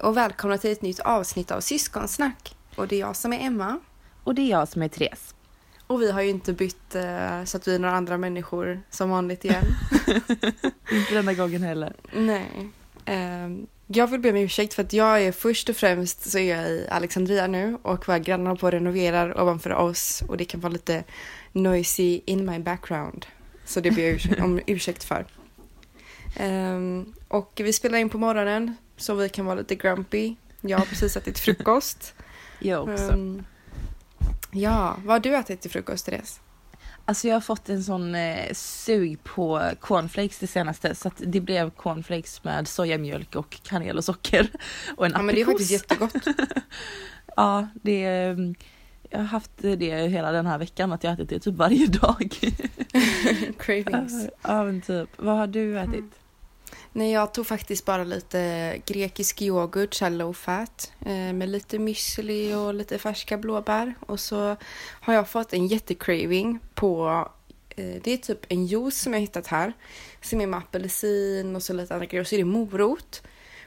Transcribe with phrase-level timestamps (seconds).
[0.00, 2.56] Hej och välkomna till ett nytt avsnitt av Syskonsnack.
[2.76, 3.80] Och det är jag som är Emma.
[4.24, 5.34] Och det är jag som är Therese.
[5.86, 9.10] Och vi har ju inte bytt eh, så att vi är några andra människor som
[9.10, 9.64] vanligt igen.
[10.92, 11.92] Inte denna gången heller.
[12.12, 12.68] Nej.
[13.04, 16.56] Ehm, jag vill be om ursäkt för att jag är först och främst så är
[16.56, 20.60] jag i Alexandria nu och våra grannar på och renoverar ovanför oss och det kan
[20.60, 21.04] vara lite
[21.52, 23.26] noisy in my background.
[23.64, 25.26] Så det ber jag om ursäkt för.
[26.36, 30.34] Ehm, och vi spelar in på morgonen så vi kan vara lite grumpy.
[30.60, 32.14] Jag har precis ätit frukost.
[32.58, 33.12] Jag också.
[33.12, 33.44] Ehm,
[34.52, 36.40] ja, vad har du ätit till frukost Therese?
[37.04, 41.40] Alltså jag har fått en sån eh, sug på cornflakes det senaste så att det
[41.40, 44.48] blev cornflakes med sojamjölk och kanel och socker.
[44.96, 45.70] Och en Ja men det är aprikos.
[45.70, 46.26] faktiskt jättegott.
[47.36, 48.54] Ja, det är,
[49.10, 51.86] jag har haft det hela den här veckan att jag har ätit det typ varje
[51.86, 52.38] dag.
[53.58, 54.28] Cravings.
[54.42, 55.08] ja men typ.
[55.16, 55.94] Vad har du ätit?
[55.94, 56.10] Mm.
[56.92, 62.54] Nej, jag tog faktiskt bara lite grekisk yoghurt, så low fat, eh, med lite müsli
[62.54, 63.94] och lite färska blåbär.
[64.00, 64.56] Och så
[65.00, 67.28] har jag fått en jättecraving på,
[67.68, 69.72] eh, det är typ en juice som jag hittat här,
[70.22, 72.20] som är med apelsin och så lite andra grejer.
[72.20, 73.22] Och så är det morot.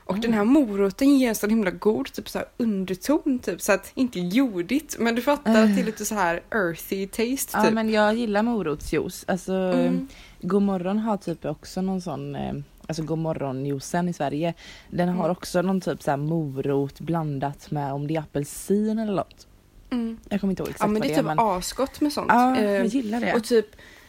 [0.06, 3.72] Och den här moroten ger en sån himla god typ så här underton, typ så
[3.72, 7.64] att inte jordigt, men du fattar att det är lite så här earthy taste Ja
[7.64, 7.74] typ.
[7.74, 9.26] men jag gillar morotsjuice.
[9.28, 10.08] Alltså Mm.
[10.42, 12.54] Godmorgon har typ också någon sån eh,
[12.88, 14.54] Alltså godmorgonjuicen i Sverige.
[14.90, 15.32] Den har Mm.
[15.32, 19.48] också någon typ så här morot blandat med om det är apelsin eller något.
[19.92, 20.20] Mm.
[20.30, 22.28] Jag kommer inte ihåg exakt Ja men vad det är typ men asgott med sånt.
[22.30, 23.34] ja, Eh, jag gillar det.
[23.34, 23.66] Och typ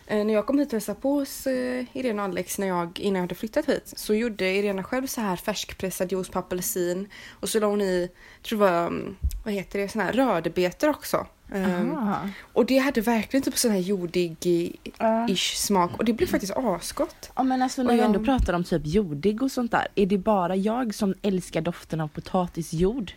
[0.07, 3.01] eh, när jag kom hit och hälsade på hos eh, Irena och Alex när jag,
[3.01, 7.09] innan jag hade flyttat hit så gjorde Irena själv så här färskpressad juice på apelsin
[7.41, 8.09] och så la hon i,
[8.43, 11.27] tror var, mm, vad heter det, sån här rödbetor också.
[11.55, 12.29] Aha.
[12.53, 17.31] och det hade verkligen typ sån här jordig-ish smak och det blev faktiskt asgott.
[17.37, 19.87] Ja men alltså när Och vi ändå jag- pratar om typ jordig och sånt där.
[19.95, 23.13] Är det bara jag som älskar doften av potatisjord?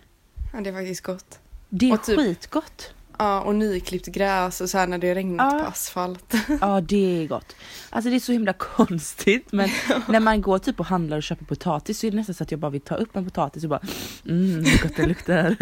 [0.54, 1.40] Ja, det är faktiskt gott.
[1.70, 2.94] Det är Och typ- skitgott.
[3.20, 5.60] Ja, och nyklippt gräs och så här när det regnat Ja.
[5.60, 6.34] på asfalt.
[6.62, 7.56] Ja det är gott.
[7.90, 9.70] Alltså det är så himla konstigt men
[10.08, 12.52] när man går typ och handlar och köper potatis så är det nästan så att
[12.52, 13.82] jag bara vill ta upp en potatis och bara
[14.30, 15.56] mm vad gott det luktar.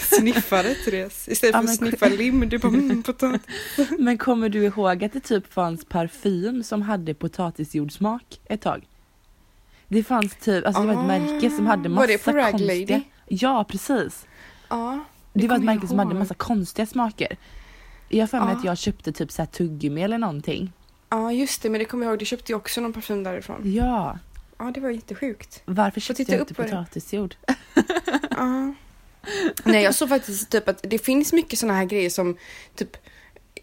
[0.18, 1.28] Sniffade Therese.
[1.28, 3.40] Istället Ja, för men- att sniffa lim, du bara mm, potatis.
[3.98, 8.84] Men kommer du ihåg att det typ fanns parfym som hade potatisjordsmak ett tag?
[9.88, 11.06] Det fanns typ, alltså det var ett Ah.
[11.18, 12.96] märke som hade massa Var det på Rag konstiga...
[12.96, 13.02] Lady?
[13.28, 14.26] Ja precis.
[14.68, 17.36] Ja, Det, var ett märke som hade massa konstiga smaker.
[18.08, 18.58] Jag har för mig Ja.
[18.58, 20.72] att jag köpte typ så här tuggummi eller någonting.
[21.08, 22.18] Ja just det, men det kommer jag ihåg.
[22.18, 23.60] Du köpte ju också någon parfym därifrån.
[23.74, 24.18] Ja,
[24.58, 25.62] Ja, det var jättesjukt.
[25.64, 27.34] varför köpte jag inte potatisjord?
[28.30, 28.74] Ja.
[29.64, 32.36] Nej, jag såg faktiskt typ att det finns mycket såna här grejer som
[32.74, 32.96] typ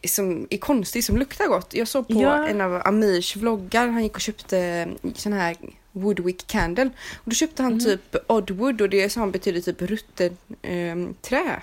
[0.08, 1.74] som är konstigt, som luktar gott.
[1.74, 2.48] Jag såg på Ja.
[2.48, 5.56] en av Amirs vloggar, han gick och köpte sån här
[5.92, 6.90] Woodwick Candle.
[7.18, 7.80] Och då köpte han Mhm.
[7.80, 11.62] typ Oddwood och det som betyder typ rutten ehm, trä.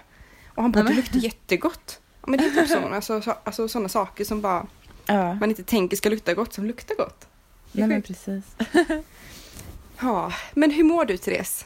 [0.55, 2.01] Och han bara, det luktar jättegott.
[2.21, 4.67] Ja, men det är typ så, alltså, så, alltså sådana saker som bara
[5.07, 7.27] Ja, man inte tänker ska lukta gott, som luktar gott.
[7.73, 8.45] Nej men precis.
[10.01, 11.65] Ja, men hur mår du Therese?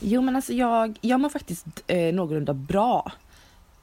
[0.00, 3.12] Jo men alltså jag, jag mår faktiskt eh, någorlunda bra.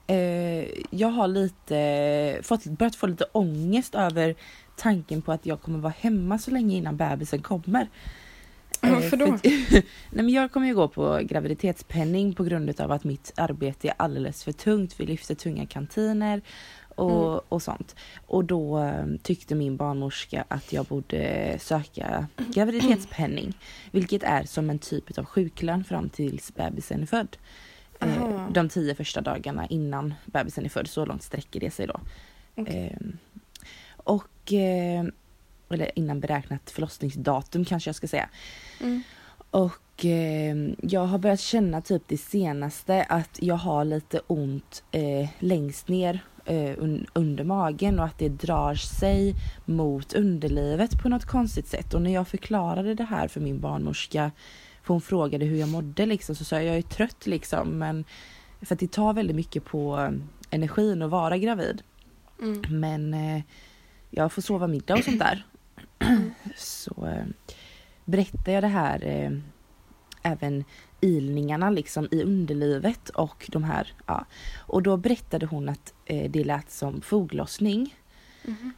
[0.07, 4.35] Eh, jag har lite, fått, börjat få lite ångest över
[4.79, 7.87] tanken på att jag kommer vara hemma så länge innan bebisen kommer.
[8.81, 9.33] Eh, Varför då?
[9.33, 13.87] att- nej men jag kommer ju gå på graviditetspenning på grund av att mitt arbete
[13.87, 14.99] är alldeles för tungt.
[14.99, 16.41] Vi lyfter tunga kantiner
[16.95, 17.39] och, Mm.
[17.49, 17.95] och sånt.
[18.27, 23.53] Och då eh, tyckte min barnmorska att jag borde söka graviditetspenning.
[23.91, 27.37] Vilket är som en typ av sjuklön fram tills bebisen är född.
[27.99, 28.47] Eh, Aha.
[28.53, 31.99] de tio första dagarna innan bebisen är född, så långt sträcker det sig då.
[32.55, 32.97] Okej.
[33.01, 33.07] Eh,
[33.95, 38.29] och, eh, eller innan beräknat förlossningsdatum kanske jag ska säga.
[38.81, 39.03] Mm.
[39.51, 45.29] Och eh, jag har börjat känna typ det senaste att jag har lite ont eh,
[45.39, 49.35] längst ner eh, un- under magen och att det drar sig
[49.65, 51.93] mot underlivet på något konstigt sätt.
[51.93, 54.31] Och när jag förklarade det här för min barnmorska,
[54.83, 58.05] för hon frågade hur jag mådde liksom, så sa jag jag är trött liksom men
[58.61, 60.11] för att det tar väldigt mycket på eh,
[60.49, 61.81] energin att vara gravid.
[62.41, 62.79] Mm.
[62.79, 63.41] Men eh,
[64.09, 65.45] jag får sova middag och sånt där.
[66.55, 67.25] Så eh,
[68.05, 69.31] berättar jag det här eh,
[70.23, 70.63] även
[71.01, 74.25] ilningarna liksom i underlivet och de här, ja.
[74.67, 77.95] Och då berättade hon att eh, det lät som foglossning.
[78.45, 78.71] Mhm.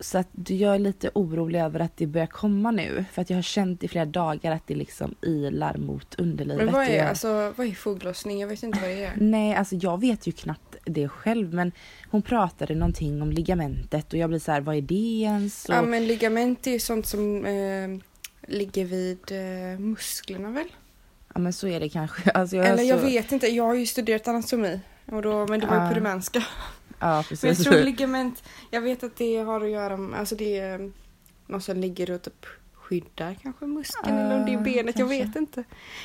[0.00, 3.04] Så att jag är lite orolig över att det börjar komma nu.
[3.12, 6.64] För att jag har känt i flera dagar att det liksom ilar mot underlivet.
[6.64, 8.40] Men vad är, jag- alltså, vad är foglossning?
[8.40, 9.12] Jag vet inte vad det är.
[9.16, 11.72] Nej, alltså jag vet ju knappt det själv men
[12.10, 15.68] hon pratade någonting om ligamentet och jag blir så här, vad är det ens?
[15.68, 17.88] Och, Ja, men ligament är ju sånt som eh,
[18.48, 20.68] ligger vid eh, musklerna väl?
[21.34, 22.30] Ja men så är det kanske.
[22.34, 23.06] Alltså, jag Eller jag så...
[23.06, 24.80] vet inte, jag har ju studerat anatomi.
[25.06, 26.38] Och då, men det var ju på det mänska.
[26.38, 27.64] Ja Men jag precis.
[27.64, 30.92] tror ligament, jag vet att det har att göra med, alltså det är
[31.46, 32.46] något som ligger och typ
[32.86, 35.24] skyddar kanske muskeln eller om det är Ja, benet, jag kanske.
[35.24, 35.64] vet inte.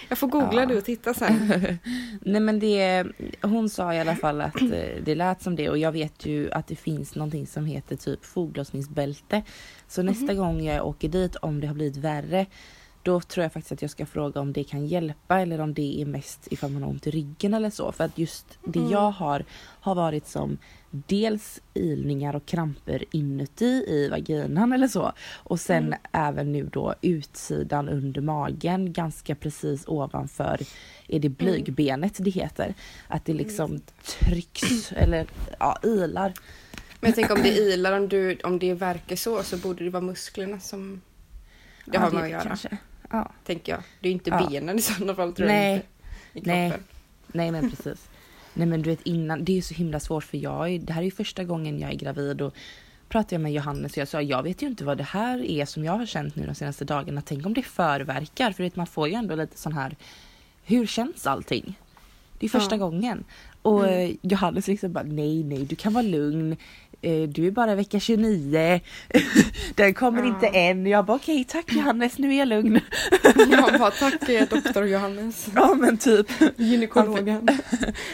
[0.09, 0.65] Jag får googla Ja.
[0.65, 1.49] det och titta sen.
[2.21, 3.05] Nej men det,
[3.41, 4.69] hon sa i alla fall att eh,
[5.03, 8.25] det lät som det och jag vet ju att det finns någonting som heter typ
[8.25, 9.43] foglossningsbälte.
[9.87, 12.45] Så nästa gång jag åker dit om det har blivit värre
[13.03, 16.01] då tror jag faktiskt att jag ska fråga om det kan hjälpa eller om det
[16.01, 17.91] är mest ifall man har ont i ryggen eller så.
[17.91, 18.91] För att just det Mm.
[18.91, 19.45] jag har
[19.81, 20.57] har varit som
[20.89, 25.11] dels ilningar och kramper inuti i vaginan eller så.
[25.33, 25.99] Och sen Mm.
[26.11, 30.59] även nu då utsidan under magen ganska precis ovanför
[31.07, 32.73] är det blygbenet det heter.
[33.07, 35.27] Att det liksom trycks eller
[35.59, 36.33] ja, ilar.
[36.99, 40.03] Men tänker om det ilar, om, du, om det verkar så, så borde det vara
[40.03, 41.01] musklerna som
[41.85, 42.41] det Ja, har det med att göra.
[42.43, 42.77] Kanske.
[43.11, 43.31] Ja.
[43.45, 43.81] Tänker jag.
[43.99, 44.47] Det är inte Ja.
[44.49, 45.67] benen i sådana fall tror Nej.
[45.69, 46.49] jag inte.
[46.49, 46.69] I Nej.
[46.69, 46.85] kroppen.
[47.33, 48.09] Nej men precis.
[48.53, 51.01] Nej men du vet innan, det är så himla svårt för jag, är- det här
[51.01, 52.53] är ju första gången jag är gravid och
[53.09, 55.65] pratade jag med Johannes och jag sa jag vet ju inte vad det här är
[55.65, 57.21] som jag har känt nu de senaste dagarna.
[57.25, 59.95] Tänk om det förverkar för vet, man får ju ändå lite sån här,
[60.63, 61.79] hur känns allting?
[62.39, 62.79] Det är första Ja.
[62.79, 63.23] gången.
[63.61, 64.09] Och Mm.
[64.11, 66.55] eh, Johannes liksom bara nej nej du kan vara lugn.
[67.03, 68.79] Eh, Du är bara vecka 29.
[69.75, 70.27] Den kommer Ja.
[70.27, 70.85] inte än.
[70.87, 72.79] Jag bara okej tack Johannes nu är jag lugn.
[73.51, 76.27] Jag bara tack eh, doktor Johannes, Ja men typ.
[76.55, 77.47] gynekologen.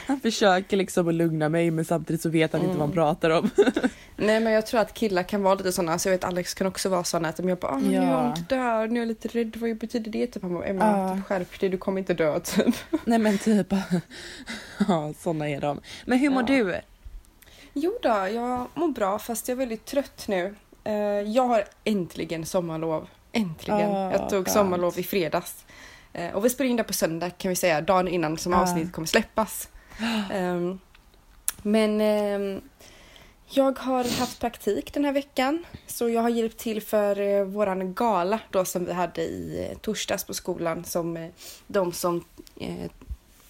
[0.08, 2.96] Han försöker liksom att lugna mig men samtidigt så vet han inte vad han Mm.
[2.96, 3.50] pratar om.
[4.18, 6.68] Nej men jag tror att killar kan vara lite sådana, så jag vet Alex kan
[6.68, 8.28] också vara sådana att jag bara ah, nu är jag Ja.
[8.30, 10.28] ont där, nu är jag lite rädd, vad betyder det?
[10.28, 11.16] Typ han bara Emma Ja.
[11.16, 12.76] typ, skärp dig, du kommer inte dö typ.
[13.06, 13.74] Nej men typ.
[14.88, 15.80] Ja såna är de.
[16.06, 16.56] Men hur mår Ja.
[16.64, 16.76] du?
[17.80, 20.56] Jo då, jag mår bra fast jag är väldigt trött nu.
[20.84, 23.08] Eh, jag har äntligen sommarlov.
[23.32, 23.92] Äntligen.
[23.92, 24.52] Ah, jag tog skönt.
[24.52, 25.66] sommarlov i fredags.
[26.14, 28.62] Eh, och vi spelar in det på söndag kan vi säga, dagen innan som Ah.
[28.62, 29.70] avsnittet kommer släppas.
[30.32, 30.80] Ehm,
[31.62, 32.62] men ehm,
[33.50, 35.66] jag har haft praktik den här veckan.
[35.88, 40.24] Så jag har hjälpt till för eh, våran gala då som vi hade i torsdags
[40.24, 40.84] på skolan.
[40.86, 41.32] Som
[41.68, 42.24] de som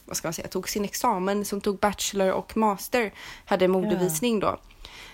[0.08, 3.14] vad ska man säga, tog sin examen, som tog bachelor och master,
[3.46, 4.60] hade modevisning då.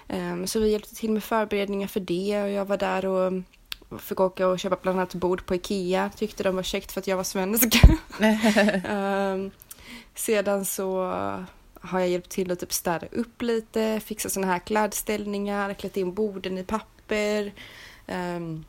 [0.07, 3.33] Ehm, så vi hjälpte till med förberedningar för det och jag var där och
[4.01, 6.09] fick åka och köpa bland annat bord på Ikea.
[6.15, 7.81] Tyckte de var käckt för att jag var svensk.
[8.89, 9.51] Ehm,
[10.15, 11.03] sedan så
[11.81, 16.13] har jag hjälpt till att typ städa upp lite, fixa såna här klädställningar, klätt in
[16.13, 17.53] borden i papper,
[18.07, 18.65] ehm,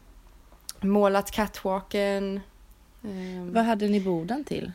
[0.80, 2.40] målat catwalken.
[3.52, 4.72] Vad hade ni borden till?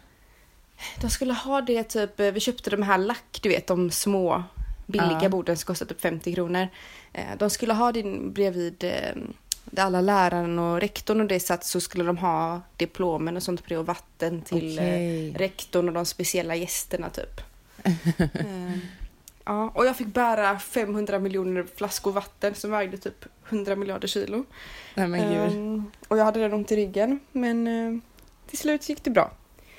[1.02, 4.44] De skulle ha det typ, vi köpte de här lack, du vet de små
[4.86, 5.30] billiga Ja.
[5.30, 6.68] borden som kostar typ 50 kronor.
[7.14, 9.16] Eh, De skulle ha det bredvid eh,
[9.66, 13.64] där alla läraren och rektorn och det satt så skulle de ha diplomen och sånt
[13.64, 15.34] på det och vatten till eh, Okej.
[15.38, 17.42] rektorn och de speciella gästerna typ.
[18.34, 18.78] Eh,
[19.46, 24.46] Ja, och jag fick bära 500 miljoner flaskor vatten som vägde typ 100 miljarder kilo.
[24.96, 25.22] Nej men.
[25.34, 28.00] Ehm, och jag hade redan ont i ryggen men eh,
[28.50, 29.32] till slut gick det bra.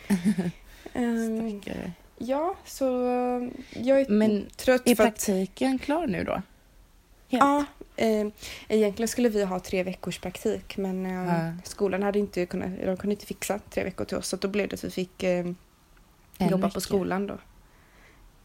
[0.92, 1.92] Ehm, Stackare.
[2.18, 3.48] ja, så eh,
[3.82, 5.08] jag är Men trött Är för att...
[5.14, 6.32] praktiken klar nu då?
[7.28, 7.42] Helt?
[7.44, 7.64] Ja,
[7.96, 8.26] eh,
[8.68, 11.52] egentligen skulle vi ha tre veckors praktik men eh, Ja.
[11.64, 14.68] skolan hade inte kunnat, de kunde inte fixa tre veckor till oss så då blev
[14.68, 15.46] det att vi fick eh,
[16.38, 16.68] jobba vecka.
[16.74, 17.38] på skolan då.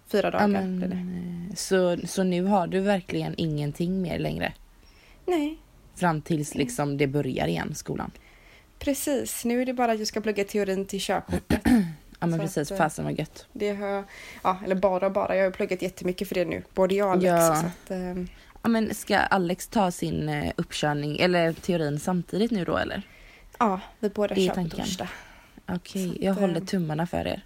[0.07, 0.95] Fyra dagar Ja, blev det.
[0.95, 4.53] men, eh, så, så nu har du verkligen ingenting mer längre?
[5.25, 5.57] Nej,
[5.95, 8.11] Fram tills liksom det börjar igen, skolan?
[8.79, 9.45] precis.
[9.45, 11.61] Nu är det bara att jag ska plugga teorin till körkortet.
[12.25, 13.45] Ja men Så precis, att, eh, fasen vad gött.
[13.53, 14.03] Det har,
[14.43, 16.63] ja, eller bara bara, jag har pluggat jättemycket för det nu.
[16.73, 17.25] Både jag och Alex.
[17.25, 17.55] Ja.
[17.55, 18.23] Så att, eh,
[18.65, 23.01] Ja men ska Alex ta sin eh, uppkörning, eller teorin samtidigt nu då eller?
[23.59, 25.07] ja, vi båda Det kör på torsdag.
[25.67, 27.45] Okej, att, jag håller eh, tummarna för er.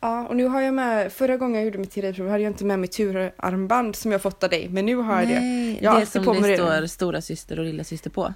[0.00, 2.64] Ja, och nu har jag med, förra gången jag gjorde mitt teoriprov hade jag inte
[2.64, 5.78] med mig turarmband som jag fått av dig, men nu har jag det.
[5.80, 8.34] Jag det som på det står stora syster och lilla syster på.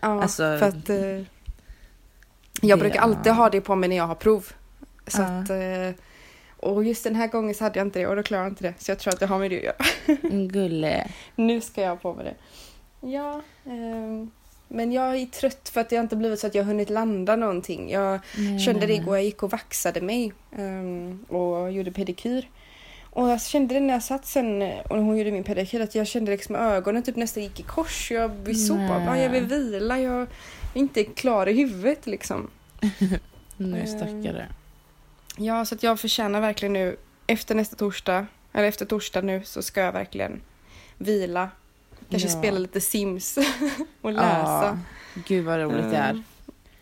[0.00, 1.26] Ja, Alltså, för att eh,
[2.62, 3.32] jag brukar alltid ja.
[3.32, 4.52] ha det på mig när jag har prov.
[5.06, 5.26] Så Ja.
[5.26, 6.02] att, eh,
[6.56, 8.64] och just den här gången så hade jag inte det och då klarade jag inte
[8.64, 8.74] det.
[8.78, 10.18] Så jag tror att det har med det att göra.
[10.46, 11.06] Gulle.
[11.36, 12.34] Nu ska jag på mig det.
[13.08, 14.30] Ja, ehm,
[14.68, 17.90] men jag är trött för att det inte blivit så att jag hunnit landa någonting.
[17.90, 22.48] Jag Nej, kände det nej, igår, jag gick och vaxade mig ehm, och gjorde pedikyr.
[23.10, 26.06] Och jag kände det när jag satt sen och hon gjorde min pedikyr att jag
[26.06, 28.10] kände liksom ögonen typ nästan gick i kors.
[28.10, 29.22] Jag vill sova, Nej.
[29.22, 30.26] jag vill vila, jag är
[30.74, 32.50] inte klar i huvudet liksom.
[33.60, 34.46] Ehm, stackare.
[35.36, 39.62] Ja, så att jag förtjänar verkligen nu efter nästa torsdag, eller efter torsdag nu så
[39.62, 40.40] ska jag verkligen
[40.98, 41.50] vila.
[42.10, 42.38] Kanske Ja.
[42.38, 43.38] spela lite Sims
[44.00, 44.24] och läsa.
[44.24, 44.78] Ja,
[45.26, 46.10] gud vad roligt det är.
[46.10, 46.22] Ehm,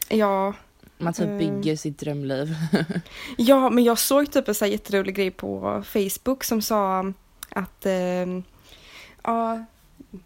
[0.08, 0.54] Ja,
[0.98, 1.38] Man typ Mm.
[1.38, 2.54] bygger sitt drömliv.
[3.36, 7.12] Ja, men jag såg typ en så här jätterolig grej på Facebook som sa
[7.48, 8.26] att eh,
[9.22, 9.64] ja,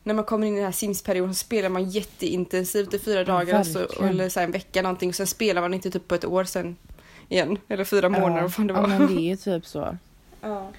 [0.03, 3.63] när man kommer in i den här Sims-perioden så spelar man jätteintensivt i fyra dagar
[3.63, 4.09] så, verkligen.
[4.09, 6.45] eller så här en vecka någonting och sen spelar man inte typ på ett år
[6.45, 6.77] sen
[7.29, 7.59] igen.
[7.69, 8.89] Eller fyra månader, vad fan det ja, var.
[8.89, 9.97] men det är ju typ så.
[10.41, 10.71] Ja.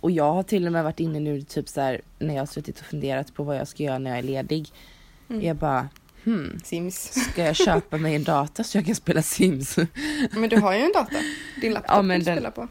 [0.00, 2.46] Och jag har till och med varit inne nu typ så här när jag har
[2.46, 4.68] suttit och funderat på vad jag ska göra när jag är ledig.
[5.30, 5.42] Mm.
[5.42, 5.88] Jag bara,
[6.24, 7.12] hmm, Sims.
[7.32, 9.76] ska jag köpa mig en data så jag kan spela Sims?
[10.30, 11.18] Men du har ju en dator.
[11.60, 12.68] Din laptop Ja, men kan du den- spela på.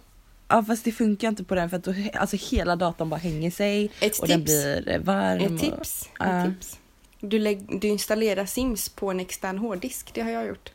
[0.47, 3.51] Ja fast det funkar inte på den för att då, alltså hela datorn bara hänger
[3.51, 4.45] sig Ett och den tips.
[4.51, 5.39] blir eh, varm.
[5.41, 6.09] Ett och- tips.
[6.19, 6.25] Ja.
[6.25, 6.79] Ett tips.
[7.19, 10.11] Du, lägg, du installerar Sims på en extern hårddisk.
[10.13, 10.71] Det har jag gjort.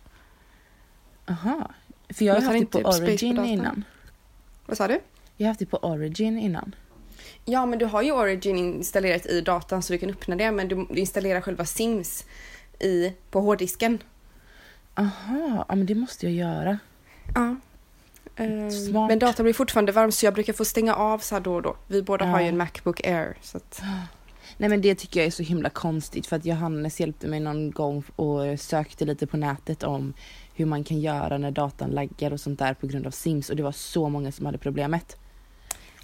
[1.29, 1.71] Aha.
[2.15, 3.50] För jag har haft det på på Origin datorn.
[3.53, 3.85] innan.
[4.67, 5.00] Vad sa du?
[5.37, 6.75] Jag har haft det på Origin innan.
[7.45, 10.69] Ja, men du har ju Origin installerat i datorn så du kan öppna det, men
[10.69, 12.25] du, installerar själva Sims
[12.81, 13.99] i, på hårddisken.
[14.95, 16.79] Aha, ja men det måste jag göra.
[17.35, 17.57] Ja.
[18.37, 19.09] Ehm, Smart.
[19.11, 21.62] Men datorn blir fortfarande varm så jag brukar få stänga av så här då och
[21.62, 21.77] då.
[21.87, 22.43] Vi båda har Ja.
[22.43, 23.37] ju en Macbook Air.
[23.43, 23.83] Så att,
[24.57, 27.71] Nej men det tycker jag är så himla konstigt för att Johannes hjälpte mig någon
[27.71, 30.15] gång och sökte lite på nätet om
[30.59, 33.57] hur man kan göra när datan laggar och sånt där på grund av Sims och
[33.57, 35.17] det var så många som hade problemet.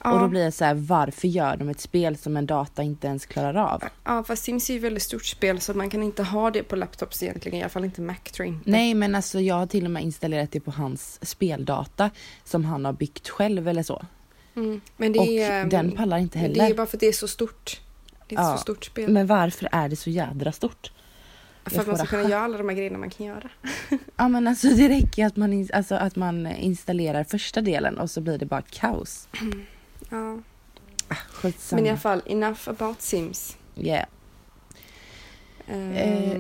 [0.05, 2.83] ja, Och då blir jag så här, varför gör de ett spel som en data
[2.83, 3.83] inte ens klarar av?
[4.05, 6.63] ja, fast Sims är ju ett väldigt stort spel så man kan inte ha det
[6.63, 7.59] på laptops egentligen.
[7.59, 8.71] I alla fall inte Mac tror jag inte.
[8.71, 12.11] Nej men alltså jag har till och med installerat det på hans speldata
[12.45, 14.05] som han har byggt själv eller så.
[14.57, 14.81] Mm.
[14.97, 16.75] Men det och är, den pallar inte Det är heller.
[16.77, 17.81] bara för att det är så stort.
[18.29, 19.11] Det är ett Ja, så stort spel.
[19.11, 20.93] Men varför är det så jädra stort?
[21.67, 23.51] För att man ska kunna göra alla de här grejerna man kan göra.
[24.17, 28.11] Ja men alltså det räcker att man, in, alltså, att man installerar första delen och
[28.11, 29.29] så blir det bara kaos.
[30.11, 30.39] Ja.
[31.33, 31.79] Skitsamma.
[31.81, 33.57] Men i alla fall, enough about Sims.
[33.77, 34.07] Yeah.
[35.69, 35.93] Ehm,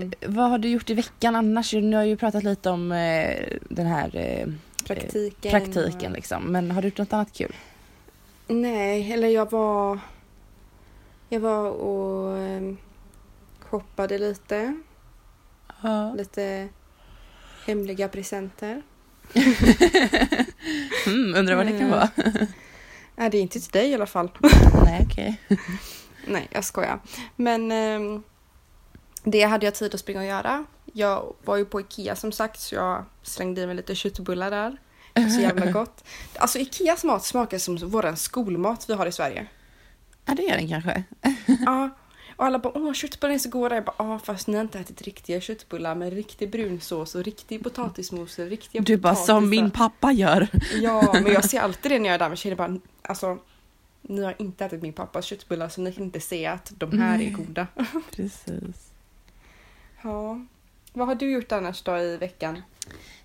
[0.02, 1.72] Eh, vad har du gjort i veckan annars?
[1.72, 3.36] Nu har jag ju pratat lite om eh,
[3.68, 4.46] den här eh,
[4.86, 5.50] praktiken.
[5.50, 6.42] praktiken och- liksom.
[6.44, 7.54] Men har du gjort något annat kul?
[8.48, 9.98] Nej, eller jag var...
[11.28, 12.76] Jag var och um,
[13.60, 14.76] shoppade lite.
[15.84, 16.14] Ja.
[16.14, 16.68] Lite
[17.66, 18.82] hemliga presenter.
[21.06, 21.90] Mm, undrar vad det kan Mm.
[21.90, 22.08] vara.
[23.16, 24.30] Nej, det är inte till dig i alla fall.
[24.84, 25.40] Nej okej.
[26.26, 27.00] Nej, jag skojar.
[27.36, 28.22] Men ehm,
[29.24, 30.64] det hade jag tid att springa och göra.
[30.92, 34.76] Jag var ju på Ikea som sagt så jag slängde i mig lite köttbullar där.
[35.30, 36.04] Så jävla gott.
[36.36, 39.46] Alltså Ikeas mat smakar som våran skolmat vi har i Sverige.
[40.26, 41.02] Ja det gör den kanske.
[41.64, 41.90] Ja.
[42.36, 43.74] Och alla bara åh köttbullar är så goda.
[43.74, 47.62] Jag bara ja fast ni har inte ätit riktiga köttbullar med riktig brunsås och riktig
[47.64, 49.34] potatismos och riktiga Du bara potatisar.
[49.34, 50.48] som min pappa gör.
[50.82, 52.56] Ja, men jag ser alltid det när jag är där med tjejer.
[52.56, 53.38] Bara, alltså,
[54.02, 57.14] ni har inte ätit min pappas köttbullar så ni kan inte se att de här
[57.14, 57.30] är Nej.
[57.30, 57.66] goda.
[58.16, 58.90] Precis.
[60.02, 60.40] Ja.
[60.92, 62.62] Vad har du gjort annars då i veckan?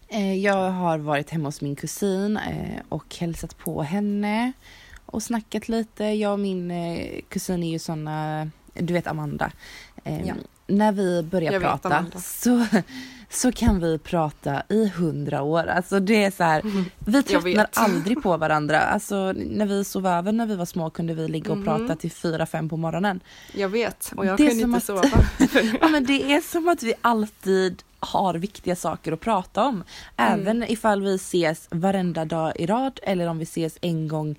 [0.08, 4.52] Eh, jag har varit hemma hos min kusin eh, och hälsat på henne
[5.06, 6.04] och snackat lite.
[6.04, 8.50] Jag och min eh, kusin är ju såna,
[8.82, 9.52] du vet Amanda.
[10.04, 10.34] Eh, Ja.
[10.68, 12.66] När vi börjar Jag prata så,
[13.30, 15.68] så kan vi prata i hundra år.
[15.68, 16.62] Alltså det är så här,
[17.00, 18.80] vi Jag tröttnar aldrig på varandra.
[18.80, 21.66] Alltså när vi sov över när vi var små kunde vi ligga och Mhm.
[21.66, 23.20] prata till fyra, fem på morgonen.
[23.54, 25.04] Jag vet och jag Det kunde inte att- sova.
[25.82, 29.84] Ja men det är som att vi alltid har viktiga saker att prata om.
[30.18, 30.40] Mm.
[30.42, 34.36] Även ifall vi ses varenda dag i rad eller om vi ses en gång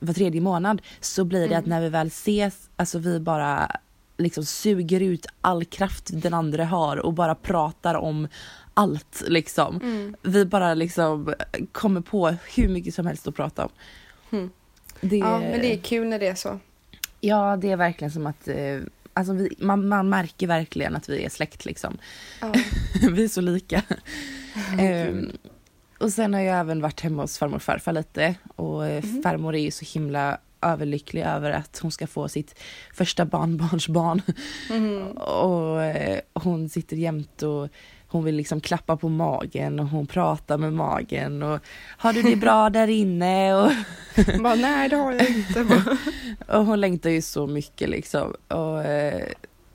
[0.00, 1.70] var tredje månad så blir det att Mm.
[1.78, 3.70] när vi väl ses, alltså vi bara
[4.16, 8.28] liksom suger ut all kraft den andra har och bara pratar om
[8.74, 9.76] allt liksom.
[9.82, 10.16] Mm.
[10.22, 11.34] Vi bara liksom
[11.72, 13.70] kommer på hur mycket som helst att prata om.
[14.32, 14.50] Mm.
[15.00, 16.58] Det, Ja, men det är kul när det är så.
[17.20, 18.80] ja, det är verkligen som att eh,
[19.14, 21.98] alltså vi, man, man märker verkligen att vi är släkt liksom.
[22.40, 22.52] Ja.
[23.10, 23.82] vi är så lika.
[24.78, 25.32] Ehm,
[25.98, 29.22] och sen har jag även varit hemma hos farmor och farfar lite och Mhm.
[29.22, 32.54] farmor är ju så himla överlycklig över att hon ska få sitt
[32.94, 34.22] första barnbarnsbarn.
[34.70, 35.02] Mhm.
[35.16, 37.68] Och eh, hon sitter jämt och
[38.08, 41.60] hon vill liksom klappa på magen och hon pratar med magen och
[41.98, 43.54] har du det bra där inne?
[43.54, 43.70] Och,
[44.42, 45.66] Bara, nej det har jag inte.
[46.48, 48.34] Och hon längtar ju så mycket liksom.
[48.48, 49.22] Och eh,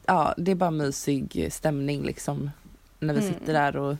[0.06, 2.52] ja, det är bara mysig stämning liksom
[3.00, 3.34] när vi Mm.
[3.34, 3.96] sitter där och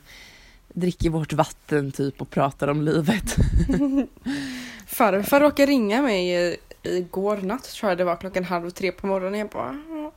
[0.74, 3.36] dricker vårt vatten typ och pratar om livet.
[4.86, 9.06] Farfar råkade ringa mig i- igår natt tror jag det var klockan halv tre på
[9.06, 9.38] morgonen.
[9.38, 10.12] Jag bara, "Ja."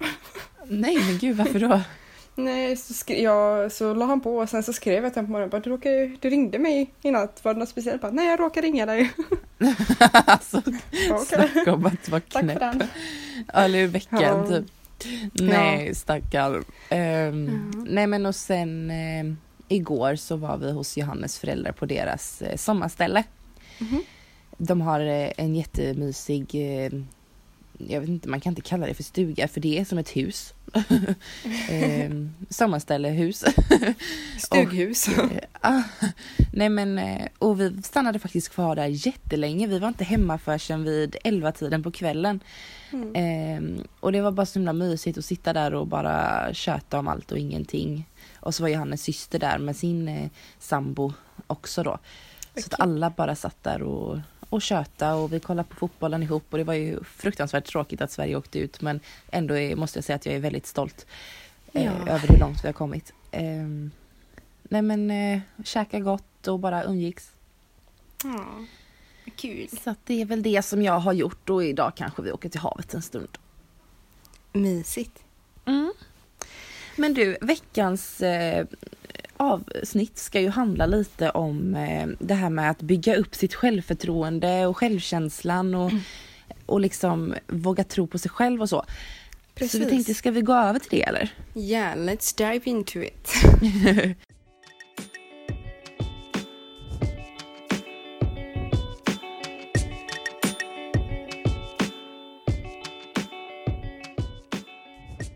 [0.68, 1.82] Nej men gud varför då?
[2.36, 5.28] nej, så, skri- jag, så la han på och sen så skrev jag till honom
[5.28, 5.50] på morgonen.
[5.50, 8.02] Bara, du, råkade, du ringde mig i natt, var det något speciellt?
[8.02, 9.12] Bara, nej jag råkade ringa dig.
[10.12, 10.58] alltså
[11.12, 11.26] Okej.
[11.54, 12.60] snacka om att vara Tack för knäpp.
[12.60, 12.84] den.
[13.54, 14.48] Eller i veckan Ja.
[14.48, 14.66] typ.
[15.34, 16.64] Nej stackarn.
[16.90, 17.84] Ehm, Ja.
[17.90, 22.56] Nej men och sen, ehm, igår så var vi hos Johannes föräldrar på deras eh,
[22.58, 23.24] sommarställe.
[23.80, 24.02] Mhm.
[24.58, 26.92] De har eh, en jättemysig, eh,
[27.78, 30.10] jag vet inte, man kan inte kalla det för stuga för det är som ett
[30.10, 30.54] hus.
[31.70, 32.12] eh,
[32.50, 33.44] sommarställehus.
[34.38, 35.08] Stughus.
[35.08, 35.30] Eh,
[35.62, 35.82] ah,
[36.54, 39.68] nej men, eh, och vi stannade faktiskt kvar där jättelänge.
[39.68, 42.40] Vi var inte hemma förrän vid 11 tiden på kvällen.
[42.92, 43.16] Mm.
[43.16, 47.08] Eh, och det var bara så himla mysigt att sitta där och bara köta om
[47.08, 48.06] allt och ingenting.
[48.40, 50.30] Och så var Johannes syster där med sin eh,
[50.60, 51.14] sambo
[51.48, 52.00] också då.
[52.56, 54.20] Så att alla bara satt där och,
[54.50, 58.12] och köta och vi kollade på fotbollen ihop och det var ju fruktansvärt tråkigt att
[58.12, 59.00] Sverige åkte ut men
[59.32, 61.06] ändå är, måste jag säga att jag är väldigt stolt
[61.74, 61.92] eh, Ja.
[61.92, 63.14] över hur långt vi har kommit.
[63.32, 63.44] Eh,
[64.64, 67.32] nej men eh, käka gott och bara umgicks.
[68.24, 68.46] Ja,
[69.36, 69.70] kul.
[69.84, 72.50] Så att det är väl det som jag har gjort och idag kanske vi åker
[72.50, 73.38] till havet en stund.
[74.54, 75.24] Mysigt.
[75.66, 75.94] Mm.
[76.96, 78.66] Men du, veckans eh,
[79.44, 84.66] avsnitt ska ju handla lite om eh, det här med att bygga upp sitt självförtroende
[84.68, 85.92] och självkänslan och,
[86.66, 88.86] och liksom våga tro på sig själv och så.
[89.70, 91.30] Så vi tänkte, ska vi gå över till det eller?
[91.56, 93.30] Yeah, let's dive into it.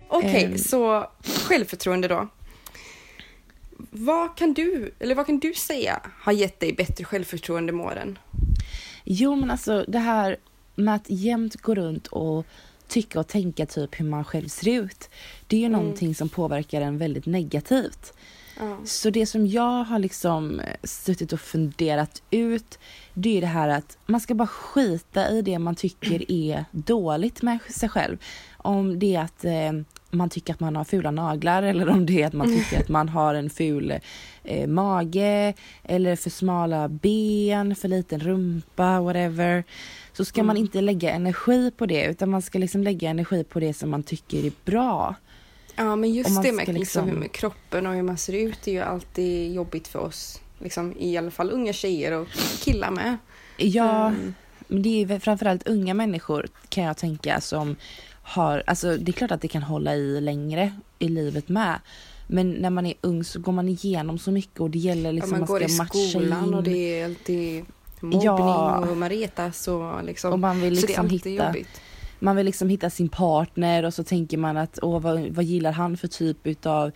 [0.10, 0.58] Okej, Ehm.
[0.58, 1.10] så
[1.48, 2.28] självförtroende då.
[3.90, 8.20] Vad kan du, eller vad kan du säga har gett dig bättre självförtroende med åren?
[9.04, 10.38] Jo men alltså det här
[10.76, 12.46] med att jämt gå runt och
[12.88, 15.10] tycka och tänka typ hur man själv ser ut.
[15.48, 15.80] Det är ju Mm.
[15.80, 18.14] någonting som påverkar en väldigt negativt.
[18.60, 18.78] Ja.
[18.86, 22.80] Så det som jag har liksom eh, suttit och funderat ut
[23.14, 27.42] det är det här att man ska bara skita i det man tycker är dåligt
[27.42, 28.18] med sig själv.
[28.58, 29.72] Om det är att eh,
[30.10, 32.90] man tycker att man har fula naglar eller om det är att man tycker att
[32.90, 33.94] man har en ful
[34.44, 39.64] eh, mage eller för smala ben, för liten rumpa, whatever.
[40.14, 40.66] Så ska man Mm.
[40.66, 44.04] inte lägga energi på det utan man ska liksom lägga energi på det som man
[44.04, 45.16] tycker är bra.
[45.76, 47.06] Ja, men just man det med liksom...
[47.06, 50.42] liksom- med kroppen och hur man ser ut är ju alltid jobbigt för oss.
[50.60, 52.28] Liksom, I alla fall unga tjejer och
[52.64, 53.18] killar med.
[53.58, 54.34] Ja, Mm.
[54.70, 57.76] Men det är väl framförallt unga människor kan jag tänka som
[58.28, 61.80] har, alltså det är klart att det kan hålla i längre i livet med.
[62.28, 65.32] Men när man är ung så går man igenom så mycket och det gäller liksom
[65.34, 66.54] ja, man går i ska matcha skolan in.
[66.54, 67.66] och det är alltid
[68.00, 68.78] mobbning Ja.
[68.80, 70.34] och man retas och liksom.
[70.34, 71.82] och man vill så det är liksom alltid hitta, jobbigt.
[72.20, 75.72] Man vill liksom hitta sin partner och så tänker man att åh vad, vad gillar
[75.72, 76.92] han för typ utav,